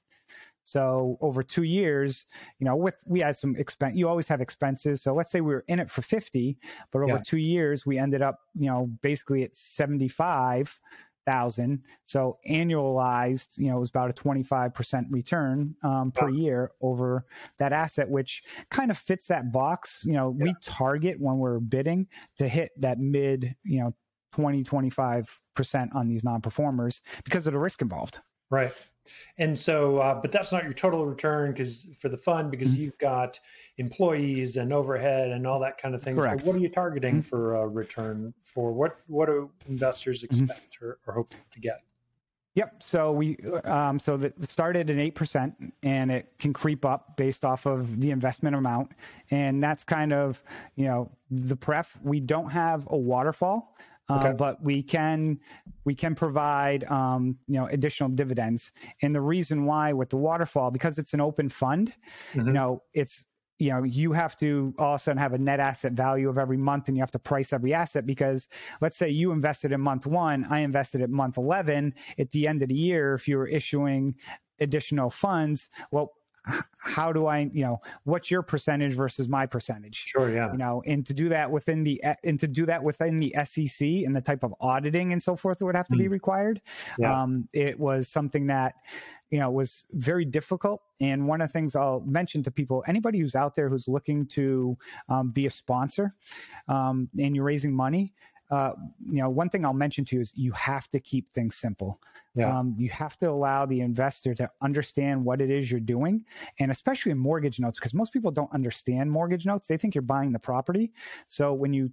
So 0.64 1.18
over 1.20 1.42
two 1.42 1.62
years, 1.62 2.26
you 2.58 2.64
know, 2.64 2.74
with 2.74 2.96
we 3.06 3.20
had 3.20 3.36
some 3.36 3.54
expense. 3.56 3.96
You 3.96 4.08
always 4.08 4.26
have 4.28 4.40
expenses. 4.40 5.02
So 5.02 5.14
let's 5.14 5.30
say 5.30 5.40
we 5.40 5.54
were 5.54 5.64
in 5.68 5.78
it 5.78 5.90
for 5.90 6.02
fifty, 6.02 6.58
but 6.90 7.00
over 7.02 7.14
yeah. 7.14 7.22
two 7.24 7.38
years, 7.38 7.86
we 7.86 7.98
ended 7.98 8.22
up, 8.22 8.40
you 8.54 8.66
know, 8.66 8.90
basically 9.02 9.44
at 9.44 9.54
seventy 9.54 10.08
five 10.08 10.78
thousand. 11.26 11.82
So 12.06 12.38
annualized, 12.48 13.56
you 13.58 13.70
know, 13.70 13.76
it 13.76 13.80
was 13.80 13.90
about 13.90 14.10
a 14.10 14.14
twenty 14.14 14.42
five 14.42 14.72
percent 14.72 15.06
return 15.10 15.74
um, 15.82 16.10
per 16.10 16.30
yeah. 16.30 16.42
year 16.42 16.72
over 16.80 17.26
that 17.58 17.72
asset, 17.72 18.08
which 18.08 18.42
kind 18.70 18.90
of 18.90 18.96
fits 18.98 19.26
that 19.28 19.52
box. 19.52 20.02
You 20.04 20.14
know, 20.14 20.34
yeah. 20.38 20.44
we 20.44 20.54
target 20.62 21.20
when 21.20 21.38
we're 21.38 21.60
bidding 21.60 22.06
to 22.38 22.48
hit 22.48 22.70
that 22.78 22.98
mid, 22.98 23.54
you 23.64 23.80
know, 23.80 23.94
20 24.32 24.64
25 24.64 25.40
percent 25.54 25.90
on 25.94 26.08
these 26.08 26.24
non 26.24 26.40
performers 26.40 27.02
because 27.24 27.46
of 27.46 27.52
the 27.52 27.58
risk 27.58 27.82
involved. 27.82 28.18
Right. 28.50 28.72
And 29.38 29.58
so, 29.58 29.98
uh, 29.98 30.14
but 30.14 30.32
that's 30.32 30.52
not 30.52 30.64
your 30.64 30.72
total 30.72 31.06
return 31.06 31.52
because 31.52 31.86
for 31.98 32.08
the 32.08 32.16
fund, 32.16 32.50
because 32.50 32.72
mm-hmm. 32.72 32.82
you've 32.82 32.98
got 32.98 33.38
employees 33.78 34.56
and 34.56 34.72
overhead 34.72 35.30
and 35.30 35.46
all 35.46 35.60
that 35.60 35.78
kind 35.78 35.94
of 35.94 36.02
thing. 36.02 36.16
Correct. 36.16 36.42
So 36.42 36.46
what 36.46 36.56
are 36.56 36.60
you 36.60 36.68
targeting 36.68 37.14
mm-hmm. 37.14 37.28
for 37.28 37.56
a 37.56 37.68
return 37.68 38.32
for 38.42 38.72
what, 38.72 38.98
what 39.06 39.26
do 39.26 39.50
investors 39.68 40.22
mm-hmm. 40.22 40.44
expect 40.44 40.76
mm-hmm. 40.76 40.86
or, 40.86 40.98
or 41.06 41.14
hope 41.14 41.34
to 41.52 41.60
get? 41.60 41.82
Yep. 42.54 42.84
So 42.84 43.10
we 43.10 43.36
um, 43.64 43.98
so 43.98 44.16
that 44.16 44.48
started 44.48 44.88
at 44.88 44.96
eight 44.96 45.16
percent, 45.16 45.54
and 45.82 46.10
it 46.12 46.32
can 46.38 46.52
creep 46.52 46.84
up 46.84 47.16
based 47.16 47.44
off 47.44 47.66
of 47.66 48.00
the 48.00 48.12
investment 48.12 48.54
amount, 48.54 48.92
and 49.32 49.60
that's 49.60 49.82
kind 49.82 50.12
of 50.12 50.40
you 50.76 50.84
know 50.84 51.10
the 51.32 51.56
pref. 51.56 51.98
We 52.02 52.20
don't 52.20 52.50
have 52.50 52.86
a 52.90 52.96
waterfall. 52.96 53.76
Uh, 54.08 54.18
okay. 54.18 54.32
but 54.36 54.62
we 54.62 54.82
can 54.82 55.38
we 55.84 55.94
can 55.94 56.14
provide 56.14 56.84
um, 56.84 57.38
you 57.46 57.54
know 57.58 57.66
additional 57.66 58.10
dividends. 58.10 58.72
And 59.02 59.14
the 59.14 59.20
reason 59.20 59.64
why 59.64 59.92
with 59.92 60.10
the 60.10 60.18
waterfall 60.18 60.70
because 60.70 60.98
it's 60.98 61.14
an 61.14 61.20
open 61.20 61.48
fund, 61.48 61.94
mm-hmm. 62.34 62.46
you 62.46 62.52
know 62.52 62.82
it's 62.92 63.26
you 63.58 63.70
know 63.70 63.82
you 63.82 64.12
have 64.12 64.36
to 64.36 64.74
all 64.78 64.94
of 64.94 65.00
a 65.00 65.02
sudden 65.02 65.18
have 65.18 65.32
a 65.32 65.38
net 65.38 65.60
asset 65.60 65.92
value 65.92 66.28
of 66.28 66.38
every 66.38 66.56
month 66.56 66.88
and 66.88 66.96
you 66.96 67.02
have 67.02 67.10
to 67.10 67.18
price 67.18 67.52
every 67.52 67.72
asset 67.72 68.04
because 68.04 68.48
let's 68.80 68.96
say 68.96 69.08
you 69.08 69.32
invested 69.32 69.72
in 69.72 69.80
month 69.80 70.06
one 70.06 70.44
i 70.50 70.58
invested 70.60 71.00
at 71.00 71.10
month 71.10 71.36
11 71.36 71.94
at 72.18 72.30
the 72.32 72.48
end 72.48 72.62
of 72.62 72.68
the 72.68 72.74
year 72.74 73.14
if 73.14 73.28
you 73.28 73.36
were 73.36 73.46
issuing 73.46 74.14
additional 74.60 75.08
funds 75.08 75.70
well 75.92 76.12
how 76.78 77.12
do 77.12 77.26
I, 77.26 77.50
you 77.52 77.64
know, 77.64 77.80
what's 78.04 78.30
your 78.30 78.42
percentage 78.42 78.94
versus 78.94 79.28
my 79.28 79.46
percentage? 79.46 79.96
Sure, 80.06 80.30
yeah. 80.30 80.52
You 80.52 80.58
know, 80.58 80.82
and 80.86 81.04
to 81.06 81.14
do 81.14 81.28
that 81.30 81.50
within 81.50 81.82
the 81.82 82.02
and 82.22 82.38
to 82.40 82.46
do 82.46 82.66
that 82.66 82.82
within 82.82 83.18
the 83.18 83.34
SEC 83.44 83.80
and 83.80 84.14
the 84.14 84.20
type 84.20 84.42
of 84.42 84.54
auditing 84.60 85.12
and 85.12 85.22
so 85.22 85.36
forth 85.36 85.58
that 85.58 85.64
would 85.64 85.76
have 85.76 85.88
to 85.88 85.94
mm. 85.94 86.00
be 86.00 86.08
required. 86.08 86.60
Yeah. 86.98 87.22
Um, 87.22 87.48
it 87.52 87.78
was 87.78 88.08
something 88.08 88.46
that 88.48 88.74
you 89.30 89.40
know 89.40 89.50
was 89.50 89.86
very 89.92 90.24
difficult 90.24 90.82
and 91.00 91.26
one 91.26 91.40
of 91.40 91.48
the 91.48 91.52
things 91.52 91.74
i'll 91.74 92.04
mention 92.06 92.42
to 92.42 92.50
people 92.52 92.84
anybody 92.86 93.18
who's 93.18 93.34
out 93.34 93.54
there 93.54 93.68
who's 93.68 93.88
looking 93.88 94.26
to 94.26 94.76
um, 95.08 95.30
be 95.30 95.46
a 95.46 95.50
sponsor 95.50 96.14
um, 96.68 97.08
and 97.18 97.34
you're 97.34 97.44
raising 97.44 97.72
money 97.72 98.14
uh, 98.54 98.72
you 99.08 99.20
know, 99.20 99.28
one 99.28 99.48
thing 99.48 99.64
I'll 99.64 99.72
mention 99.72 100.04
to 100.04 100.16
you 100.16 100.22
is 100.22 100.30
you 100.36 100.52
have 100.52 100.88
to 100.90 101.00
keep 101.00 101.28
things 101.30 101.56
simple. 101.56 102.00
Yeah. 102.36 102.56
Um, 102.56 102.72
you 102.78 102.88
have 102.90 103.16
to 103.18 103.28
allow 103.28 103.66
the 103.66 103.80
investor 103.80 104.32
to 104.36 104.48
understand 104.62 105.24
what 105.24 105.40
it 105.40 105.50
is 105.50 105.72
you're 105.72 105.80
doing, 105.80 106.24
and 106.60 106.70
especially 106.70 107.10
in 107.10 107.18
mortgage 107.18 107.58
notes, 107.58 107.80
because 107.80 107.94
most 107.94 108.12
people 108.12 108.30
don't 108.30 108.52
understand 108.52 109.10
mortgage 109.10 109.44
notes. 109.44 109.66
They 109.66 109.76
think 109.76 109.96
you're 109.96 110.02
buying 110.02 110.30
the 110.30 110.38
property. 110.38 110.92
So 111.26 111.52
when 111.52 111.72
you 111.72 111.90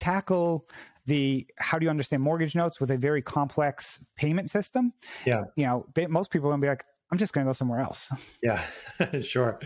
tackle 0.00 0.66
the 1.04 1.46
how 1.58 1.78
do 1.78 1.84
you 1.84 1.90
understand 1.90 2.22
mortgage 2.22 2.54
notes 2.54 2.80
with 2.80 2.90
a 2.90 2.96
very 2.96 3.20
complex 3.20 3.98
payment 4.16 4.50
system, 4.50 4.94
yeah, 5.26 5.44
you 5.56 5.66
know, 5.66 5.86
most 6.08 6.30
people 6.30 6.48
are 6.48 6.52
gonna 6.52 6.62
be 6.62 6.68
like, 6.68 6.84
I'm 7.12 7.18
just 7.18 7.34
going 7.34 7.44
to 7.44 7.48
go 7.48 7.52
somewhere 7.52 7.80
else. 7.80 8.10
Yeah, 8.42 8.62
sure. 9.20 9.58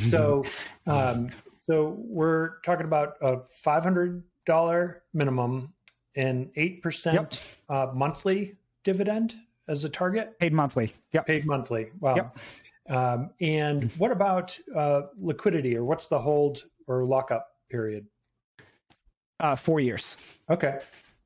So, 0.00 0.44
um, 0.86 1.30
so 1.56 1.96
we're 1.98 2.60
talking 2.62 2.84
about 2.84 3.14
a 3.22 3.38
500 3.62 4.24
dollar 4.44 5.04
minimum 5.12 5.74
eight 6.56 6.82
percent 6.82 7.42
yep. 7.70 7.88
uh, 7.90 7.92
monthly 7.94 8.56
dividend 8.84 9.34
as 9.68 9.84
a 9.84 9.88
target. 9.88 10.38
Paid 10.38 10.52
monthly. 10.52 10.92
Yep. 11.12 11.26
Paid 11.26 11.46
monthly. 11.46 11.90
Wow. 12.00 12.16
Yep. 12.16 12.38
Um, 12.88 13.30
and 13.40 13.92
what 13.92 14.10
about 14.10 14.58
uh, 14.74 15.02
liquidity, 15.20 15.76
or 15.76 15.84
what's 15.84 16.08
the 16.08 16.18
hold 16.18 16.64
or 16.86 17.04
lockup 17.04 17.48
period? 17.70 18.06
Uh, 19.40 19.54
four 19.54 19.78
years. 19.78 20.16
Okay. 20.50 20.78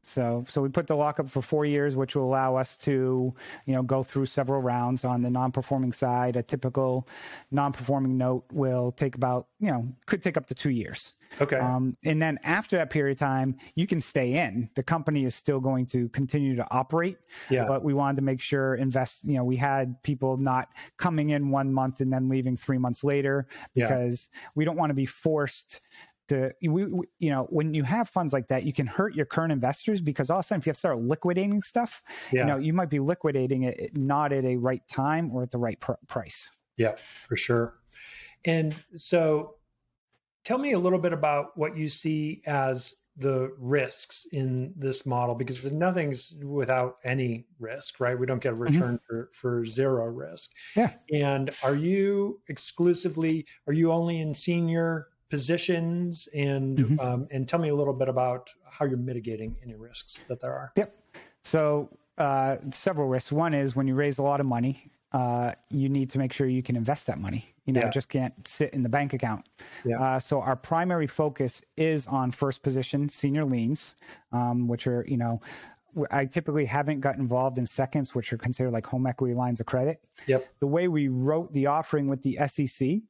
So, 0.03 0.45
so 0.49 0.61
we 0.61 0.69
put 0.69 0.89
the 0.89 0.97
lockup 0.97 1.29
for 1.29 1.41
four 1.43 1.65
years, 1.65 1.95
which 1.95 2.17
will 2.17 2.25
allow 2.25 2.57
us 2.57 2.77
to, 2.79 3.33
you 3.67 3.75
know, 3.75 3.83
go 3.83 4.03
through 4.03 4.27
several 4.27 4.61
rounds 4.61 5.05
on 5.05 5.23
the 5.23 5.31
non-performing 5.31 5.93
side. 5.93 6.35
A 6.37 6.43
typical 6.43 7.09
non-performing 7.53 8.19
note 8.19 8.45
will 8.53 8.93
take 8.93 9.15
about, 9.15 9.47
you 9.61 9.71
know, 9.71 9.87
could 10.07 10.21
take 10.21 10.37
up 10.37 10.47
to 10.47 10.55
two 10.55 10.71
years. 10.71 11.15
Okay. 11.41 11.57
Um, 11.57 11.97
and 12.05 12.21
then 12.21 12.39
after 12.43 12.77
that 12.77 12.91
period 12.91 13.13
of 13.13 13.19
time, 13.19 13.57
you 13.75 13.87
can 13.87 14.01
stay 14.01 14.35
in. 14.35 14.69
The 14.75 14.83
company 14.83 15.25
is 15.25 15.35
still 15.35 15.61
going 15.61 15.87
to 15.87 16.09
continue 16.11 16.57
to 16.57 16.67
operate. 16.71 17.19
Yeah. 17.49 17.65
But 17.67 17.85
we 17.85 17.95
wanted 17.95 18.17
to 18.17 18.23
make 18.23 18.41
sure 18.41 18.75
invest. 18.75 19.25
You 19.25 19.35
know, 19.35 19.45
we 19.45 19.57
had 19.57 20.03
people 20.03 20.37
not 20.37 20.69
coming 20.99 21.31
in 21.31 21.51
one 21.51 21.73
month 21.73 22.01
and 22.01 22.13
then 22.13 22.29
leaving 22.29 22.57
three 22.57 22.79
months 22.79 23.05
later 23.05 23.47
Yeah. 23.75 23.87
because 23.87 24.29
we 24.55 24.65
don't 24.65 24.77
want 24.77 24.91
to 24.91 24.95
be 24.95 25.07
forced 25.07 25.81
to 26.33 26.53
we, 26.63 26.85
we- 26.87 27.07
you 27.19 27.31
know 27.31 27.47
when 27.51 27.75
you 27.75 27.83
have 27.83 28.09
funds 28.09 28.33
like 28.33 28.49
that 28.49 28.65
you 28.65 28.73
can 28.73 28.87
hurt 28.87 29.15
your 29.15 29.27
current 29.27 29.53
investors 29.53 30.01
because 30.01 30.31
all 30.31 30.39
of 30.39 30.45
a 30.45 30.47
sudden 30.47 30.61
if 30.61 30.67
you 30.67 30.71
have 30.71 30.77
to 30.77 30.81
start 30.81 30.99
liquidating 30.99 31.61
stuff 31.63 32.03
yeah. 32.33 32.41
you 32.41 32.47
know 32.47 32.57
you 32.57 32.73
might 32.73 32.91
be 32.91 32.99
liquidating 32.99 33.65
it 33.65 33.97
not 33.97 34.33
at 34.33 34.45
a 34.45 34.57
right 34.57 34.83
time 34.87 35.31
or 35.33 35.43
at 35.43 35.51
the 35.51 35.59
right 35.59 35.79
pr- 35.81 35.93
price 36.09 36.51
Yeah, 36.77 36.97
for 37.29 37.37
sure. 37.37 37.75
And 38.45 38.75
so 38.97 39.55
tell 40.45 40.59
me 40.59 40.73
a 40.73 40.79
little 40.79 40.99
bit 40.99 41.13
about 41.13 41.57
what 41.57 41.77
you 41.77 41.89
see 41.89 42.43
as 42.47 42.95
the 43.19 43.53
risks 43.59 44.27
in 44.33 44.73
this 44.75 45.05
model 45.05 45.35
because 45.35 45.71
nothing's 45.71 46.35
without 46.43 46.97
any 47.05 47.47
risk, 47.61 48.01
right? 48.01 48.19
We 48.19 48.27
don't 48.27 48.43
get 48.43 48.53
a 48.53 48.57
mm-hmm. 48.57 48.63
return 48.63 49.01
for, 49.07 49.31
for 49.35 49.67
zero 49.67 50.07
risk. 50.07 50.51
Yeah. 50.75 50.95
And 51.13 51.51
are 51.63 51.75
you 51.75 52.41
exclusively, 52.49 53.47
are 53.67 53.75
you 53.75 53.93
only 53.93 54.21
in 54.21 54.35
senior 54.35 55.09
positions? 55.33 56.29
And 56.35 56.79
Mhm. 56.79 57.01
um, 57.03 57.27
and 57.31 57.49
tell 57.49 57.59
me 57.59 57.71
a 57.71 57.75
little 57.75 57.95
bit 57.95 58.09
about 58.09 58.51
how 58.65 58.85
you're 58.85 58.99
mitigating 58.99 59.57
any 59.65 59.75
risks 59.75 60.25
that 60.29 60.41
there 60.41 60.53
are. 60.53 60.73
Yep. 60.77 60.95
So 61.43 61.89
uh, 62.19 62.59
several 62.71 63.09
risks. 63.09 63.33
One 63.33 63.55
is 63.55 63.75
when 63.75 63.87
you 63.89 63.95
raise 63.95 64.19
a 64.19 64.23
lot 64.23 64.39
of 64.41 64.47
money, 64.47 64.91
uh, 65.13 65.53
you 65.71 65.89
need 65.89 66.11
to 66.11 66.19
make 66.19 66.33
sure 66.33 66.47
you 66.47 66.63
can 66.63 66.77
invest 66.77 67.07
that 67.07 67.19
money. 67.19 67.47
You 67.65 67.73
know, 67.73 67.81
Yeah. 67.81 67.87
it 67.89 67.93
just 67.93 68.09
can't 68.11 68.35
sit 68.47 68.73
in 68.75 68.83
the 68.83 68.89
bank 68.89 69.15
account. 69.15 69.49
Yeah. 69.85 69.99
Uh, 70.01 70.19
so 70.19 70.41
our 70.43 70.55
primary 70.57 71.07
focus 71.07 71.63
is 71.77 72.07
on 72.07 72.31
first 72.31 72.63
position 72.63 73.09
senior 73.09 73.45
liens, 73.47 73.97
um, 74.33 74.69
which 74.69 74.87
are 74.87 75.05
you 75.09 75.17
know. 75.17 75.41
I 76.11 76.25
typically 76.25 76.65
haven't 76.65 77.01
got 77.01 77.17
involved 77.19 77.59
in 77.59 77.67
seconds, 77.67 78.15
which 78.15 78.33
are 78.33 78.39
considered 78.39 78.71
like 78.73 78.87
home 78.87 79.07
equity 79.07 79.35
lines 79.35 79.61
of 79.61 79.67
credit. 79.67 80.03
Yep. 80.27 80.47
The 80.61 80.67
way 80.67 80.89
we 80.89 81.09
wrote 81.09 81.53
the 81.53 81.67
offering 81.67 82.09
with 82.09 82.23
the 82.23 82.39
SEC 82.47 83.03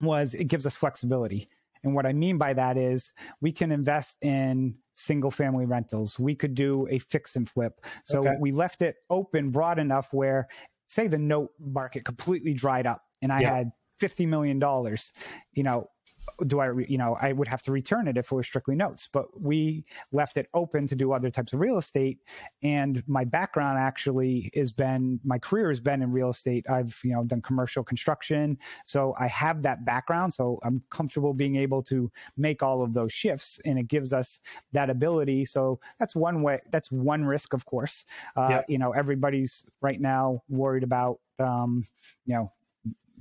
was 0.00 0.34
it 0.34 0.44
gives 0.44 0.66
us 0.66 0.76
flexibility. 0.76 1.48
And 1.84 1.94
what 1.94 2.06
I 2.06 2.12
mean 2.12 2.38
by 2.38 2.52
that 2.54 2.76
is 2.76 3.12
we 3.40 3.52
can 3.52 3.70
invest 3.70 4.16
in 4.22 4.76
single 4.96 5.30
family 5.30 5.66
rentals. 5.66 6.18
We 6.18 6.34
could 6.34 6.54
do 6.54 6.88
a 6.90 6.98
fix 6.98 7.36
and 7.36 7.48
flip. 7.48 7.84
So 8.04 8.20
Okay. 8.20 8.36
we 8.40 8.50
left 8.50 8.82
it 8.82 8.96
open 9.10 9.50
broad 9.50 9.78
enough 9.78 10.12
where, 10.12 10.48
say, 10.88 11.06
the 11.06 11.18
note 11.18 11.50
market 11.60 12.04
completely 12.04 12.54
dried 12.54 12.86
up 12.86 13.02
and 13.22 13.32
I 13.32 13.42
Yeah. 13.42 13.50
had 13.56 13.72
$50 14.00 14.26
million, 14.26 14.60
you 15.52 15.62
know, 15.62 15.88
do 16.46 16.60
I, 16.60 16.72
you 16.88 16.98
know, 16.98 17.16
I 17.20 17.32
would 17.32 17.48
have 17.48 17.62
to 17.62 17.72
return 17.72 18.08
it 18.08 18.16
if 18.16 18.30
it 18.30 18.34
was 18.34 18.46
strictly 18.46 18.74
notes, 18.74 19.08
but 19.12 19.40
we 19.40 19.84
left 20.12 20.36
it 20.36 20.48
open 20.54 20.86
to 20.88 20.94
do 20.96 21.12
other 21.12 21.30
types 21.30 21.52
of 21.52 21.60
real 21.60 21.78
estate. 21.78 22.18
And 22.62 23.02
my 23.08 23.24
background 23.24 23.78
actually 23.78 24.50
has 24.54 24.72
been, 24.72 25.20
my 25.24 25.38
career 25.38 25.68
has 25.68 25.80
been 25.80 26.02
in 26.02 26.12
real 26.12 26.30
estate. 26.30 26.66
I've, 26.68 26.98
you 27.04 27.12
know, 27.12 27.24
done 27.24 27.42
commercial 27.42 27.82
construction. 27.82 28.58
So 28.84 29.14
I 29.18 29.28
have 29.28 29.62
that 29.62 29.84
background. 29.84 30.34
So 30.34 30.58
I'm 30.62 30.82
comfortable 30.90 31.32
being 31.34 31.56
able 31.56 31.82
to 31.84 32.10
make 32.36 32.62
all 32.62 32.82
of 32.82 32.92
those 32.92 33.12
shifts 33.12 33.60
and 33.64 33.78
it 33.78 33.88
gives 33.88 34.12
us 34.12 34.40
that 34.72 34.90
ability. 34.90 35.44
So 35.44 35.80
that's 35.98 36.14
one 36.14 36.42
way, 36.42 36.60
that's 36.70 36.90
one 36.90 37.24
risk, 37.24 37.52
of 37.52 37.64
course. 37.66 38.04
Uh. 38.36 38.62
You 38.68 38.78
know, 38.78 38.92
everybody's 38.92 39.64
right 39.80 40.00
now 40.00 40.42
worried 40.48 40.82
about, 40.82 41.20
um, 41.38 41.84
you 42.24 42.34
know, 42.34 42.52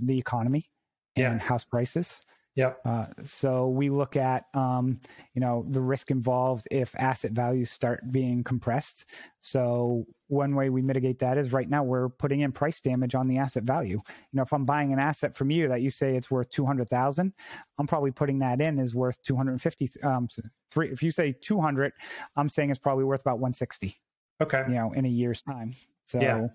the 0.02 0.18
economy 0.18 0.70
Yeah. 1.16 1.32
and 1.32 1.42
house 1.42 1.64
prices. 1.64 2.22
Yep. 2.56 2.80
Uh, 2.86 3.08
so 3.26 3.68
we 3.68 3.90
look 3.90 4.16
at, 4.16 4.46
um, 4.54 5.02
you 5.34 5.42
know, 5.42 5.66
the 5.70 5.82
risk 5.82 6.10
involved 6.10 6.68
if 6.72 6.96
asset 6.96 7.32
values 7.32 7.70
start 7.70 8.12
being 8.12 8.46
compressed. 8.46 9.10
So 9.42 10.06
one 10.28 10.56
way 10.56 10.70
we 10.70 10.82
mitigate 10.82 11.20
that 11.20 11.38
is 11.38 11.52
right 11.52 11.70
now 11.70 11.84
we're 11.84 12.08
putting 12.08 12.40
in 12.42 12.54
price 12.54 12.80
damage 12.80 13.14
on 13.14 13.28
the 13.28 13.38
asset 13.38 13.64
value. 13.64 14.00
You 14.08 14.38
know, 14.38 14.44
if 14.44 14.54
I'm 14.54 14.64
buying 14.64 14.94
an 14.94 15.00
asset 15.00 15.36
from 15.36 15.52
you 15.52 15.68
that 15.68 15.82
you 15.82 15.90
say 15.90 16.16
it's 16.16 16.32
worth 16.32 16.50
two 16.50 16.66
hundred 16.66 16.90
thousand, 16.90 17.34
I'm 17.78 17.88
probably 17.88 18.12
putting 18.12 18.40
that 18.40 18.62
in 18.62 18.80
is 18.80 18.96
worth 18.96 19.22
two 19.22 19.36
hundred 19.36 19.52
and 19.52 19.62
fifty. 19.62 19.92
Um, 20.02 20.30
three. 20.72 20.90
If 20.92 21.04
you 21.04 21.12
say 21.12 21.34
two 21.34 21.60
hundred, 21.60 21.92
I'm 22.38 22.48
saying 22.48 22.70
it's 22.70 22.80
probably 22.80 23.04
worth 23.04 23.22
about 23.22 23.40
one 23.40 23.52
sixty 23.52 23.98
Okay. 24.42 24.64
you 24.68 24.76
know, 24.76 24.94
in 24.94 25.06
a 25.06 25.10
year's 25.10 25.42
time. 25.42 25.76
So, 26.08 26.22
Yeah. 26.22 26.48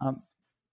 um, 0.00 0.22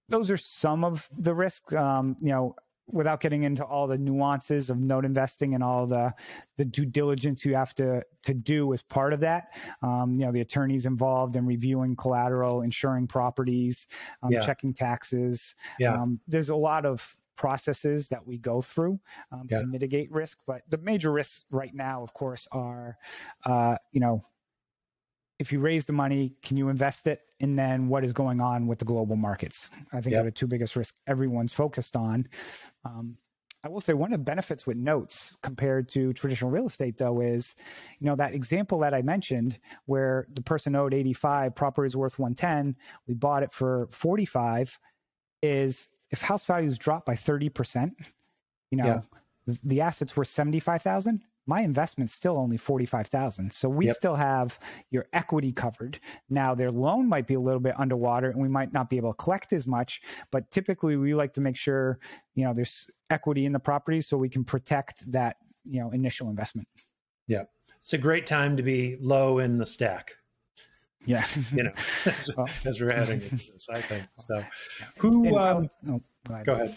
those 0.10 0.32
are 0.32 0.38
some 0.38 0.84
of 0.84 1.10
the 1.18 1.34
risks. 1.34 1.74
Um, 1.74 2.16
you 2.20 2.30
know, 2.30 2.56
without 2.88 3.20
getting 3.20 3.44
into 3.44 3.64
all 3.66 3.86
the 3.88 3.98
nuances 3.98 4.70
of 4.70 4.80
note 4.80 5.06
investing 5.06 5.54
and 5.54 5.64
all 5.64 5.86
the 5.86 6.14
the 6.58 6.66
due 6.66 6.86
diligence 6.86 7.44
you 7.46 7.54
have 7.56 7.74
to 7.76 8.04
to 8.24 8.34
do 8.34 8.74
as 8.74 8.82
part 8.82 9.14
of 9.14 9.20
that. 9.20 9.54
Um, 9.82 10.14
you 10.14 10.26
know, 10.26 10.32
the 10.32 10.42
attorneys 10.42 10.86
involved 10.86 11.36
in 11.36 11.46
reviewing 11.46 11.96
collateral, 11.96 12.62
insuring 12.62 13.08
properties, 13.08 13.88
um, 14.24 14.32
Yeah. 14.32 14.40
checking 14.40 14.74
taxes. 14.74 15.56
Yeah. 15.80 15.94
Um, 15.96 16.20
there's 16.28 16.50
a 16.50 16.56
lot 16.56 16.86
of 16.86 17.16
processes 17.36 18.10
that 18.10 18.26
we 18.26 18.38
go 18.38 18.62
through 18.62 19.00
um, 19.32 19.48
Yeah. 19.50 19.60
to 19.60 19.66
mitigate 19.68 20.12
risk, 20.12 20.40
but 20.48 20.64
the 20.70 20.78
major 20.80 21.12
risks 21.12 21.46
right 21.52 21.74
now, 21.76 22.02
of 22.02 22.14
course, 22.14 22.48
are 22.52 22.98
uh, 23.46 23.78
you 23.92 24.00
know 24.00 24.22
if 25.40 25.52
you 25.52 25.60
raise 25.60 25.86
the 25.86 25.94
money, 25.94 26.34
can 26.42 26.58
you 26.58 26.70
invest 26.70 27.08
it? 27.08 27.22
And 27.40 27.58
then 27.58 27.88
what 27.88 28.04
is 28.04 28.14
going 28.14 28.42
on 28.42 28.66
with 28.68 28.80
the 28.80 28.86
global 28.86 29.16
markets? 29.16 29.70
I 29.94 30.02
think 30.02 30.14
Yep. 30.14 30.22
are 30.22 30.26
the 30.26 30.32
two 30.32 30.48
biggest 30.48 30.76
risks 30.76 30.98
everyone's 31.08 31.54
focused 31.54 31.96
on. 31.96 32.28
Um, 32.86 33.18
I 33.64 33.70
will 33.70 33.82
say 33.82 33.94
one 33.94 34.14
of 34.14 34.20
the 34.20 34.24
benefits 34.24 34.66
with 34.66 34.78
notes 34.78 35.38
compared 35.44 35.90
to 35.90 36.14
traditional 36.14 36.50
real 36.52 36.68
estate, 36.68 36.98
though, 36.98 37.22
is 37.22 37.56
you 38.00 38.06
know 38.06 38.16
that 38.16 38.34
example 38.34 38.80
that 38.80 38.94
I 38.94 39.02
mentioned 39.02 39.60
where 39.86 40.28
the 40.34 40.42
person 40.42 40.76
owed 40.76 40.94
85, 40.94 41.56
property 41.56 41.88
is 41.88 41.96
worth 41.98 42.18
110, 42.20 42.76
we 43.08 43.14
bought 43.14 43.44
it 43.44 43.52
for 43.52 43.88
45. 43.92 44.80
Is 45.44 45.90
if 46.10 46.22
house 46.22 46.46
values 46.46 46.78
drop 46.78 47.06
by 47.06 47.16
30 47.16 47.50
percent, 47.50 47.94
you 48.72 48.78
know, 48.78 48.86
Yeah. 48.86 49.02
the, 49.46 49.60
the 49.64 49.82
assets 49.82 50.16
were 50.16 50.26
75,000. 50.26 51.24
My 51.50 51.62
investment's 51.62 52.14
still 52.14 52.38
only 52.38 52.58
45,000. 52.58 53.52
So 53.54 53.70
we 53.70 53.88
Yep. 53.88 53.96
still 53.96 54.16
have 54.16 54.60
your 54.92 55.08
equity 55.14 55.54
covered. 55.54 55.98
Now 56.30 56.54
their 56.54 56.70
loan 56.72 57.08
might 57.08 57.26
be 57.26 57.36
a 57.36 57.40
little 57.40 57.62
bit 57.62 57.74
underwater 57.80 58.30
and 58.30 58.42
we 58.42 58.50
might 58.50 58.74
not 58.74 58.90
be 58.90 58.98
able 58.98 59.14
to 59.14 59.18
collect 59.18 59.54
as 59.54 59.66
much, 59.66 60.02
but 60.30 60.52
typically 60.52 60.98
we 60.98 61.16
like 61.16 61.34
to 61.36 61.42
make 61.42 61.56
sure, 61.56 62.00
you 62.36 62.44
know, 62.44 62.54
there's 62.54 62.88
equity 63.10 63.46
in 63.46 63.54
the 63.54 63.60
property 63.60 64.02
so 64.02 64.18
we 64.18 64.28
can 64.30 64.44
protect 64.44 65.10
that, 65.10 65.38
you 65.64 65.80
know, 65.80 65.90
initial 65.92 66.30
investment. 66.30 66.68
Yeah. 67.28 67.44
It's 67.82 67.94
a 67.94 67.98
great 67.98 68.28
time 68.28 68.58
to 68.58 68.64
be 68.64 68.98
low 69.00 69.40
in 69.40 69.58
the 69.58 69.66
stack. 69.66 70.12
Yeah. 71.06 71.26
You 71.54 71.64
know, 71.64 71.72
as, 72.06 72.30
Well- 72.38 72.50
as 72.66 72.82
we're 72.82 72.92
heading 72.92 73.22
into 73.22 73.52
this, 73.54 73.70
I 73.70 73.80
think 73.80 74.06
so. 74.16 74.44
Who? 74.98 75.38
Um, 75.38 75.70
oh, 75.90 76.02
go 76.44 76.54
ahead. 76.54 76.76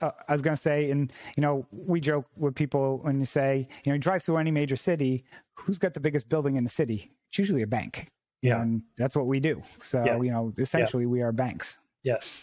Uh, 0.00 0.10
I 0.28 0.32
was 0.32 0.42
going 0.42 0.56
to 0.56 0.62
say, 0.62 0.90
and 0.90 1.12
you 1.36 1.40
know, 1.40 1.66
we 1.72 2.00
joke 2.00 2.26
with 2.36 2.54
people 2.54 2.98
when 3.02 3.18
you 3.20 3.26
say, 3.26 3.68
you 3.84 3.90
know, 3.90 3.94
you 3.94 3.98
drive 4.00 4.22
through 4.22 4.36
any 4.38 4.50
major 4.50 4.76
city, 4.76 5.24
who's 5.54 5.78
got 5.78 5.94
the 5.94 6.00
biggest 6.00 6.28
building 6.28 6.56
in 6.56 6.64
the 6.64 6.70
city? 6.70 7.10
It's 7.28 7.38
usually 7.38 7.62
a 7.62 7.66
bank. 7.66 8.08
Yeah. 8.42 8.60
And 8.62 8.82
that's 8.96 9.16
what 9.16 9.26
we 9.26 9.40
do. 9.40 9.62
So, 9.80 10.04
Yeah. 10.04 10.20
you 10.22 10.30
know, 10.30 10.52
essentially 10.58 11.06
we 11.06 11.22
are 11.22 11.32
banks. 11.32 11.78
Yes. 12.04 12.42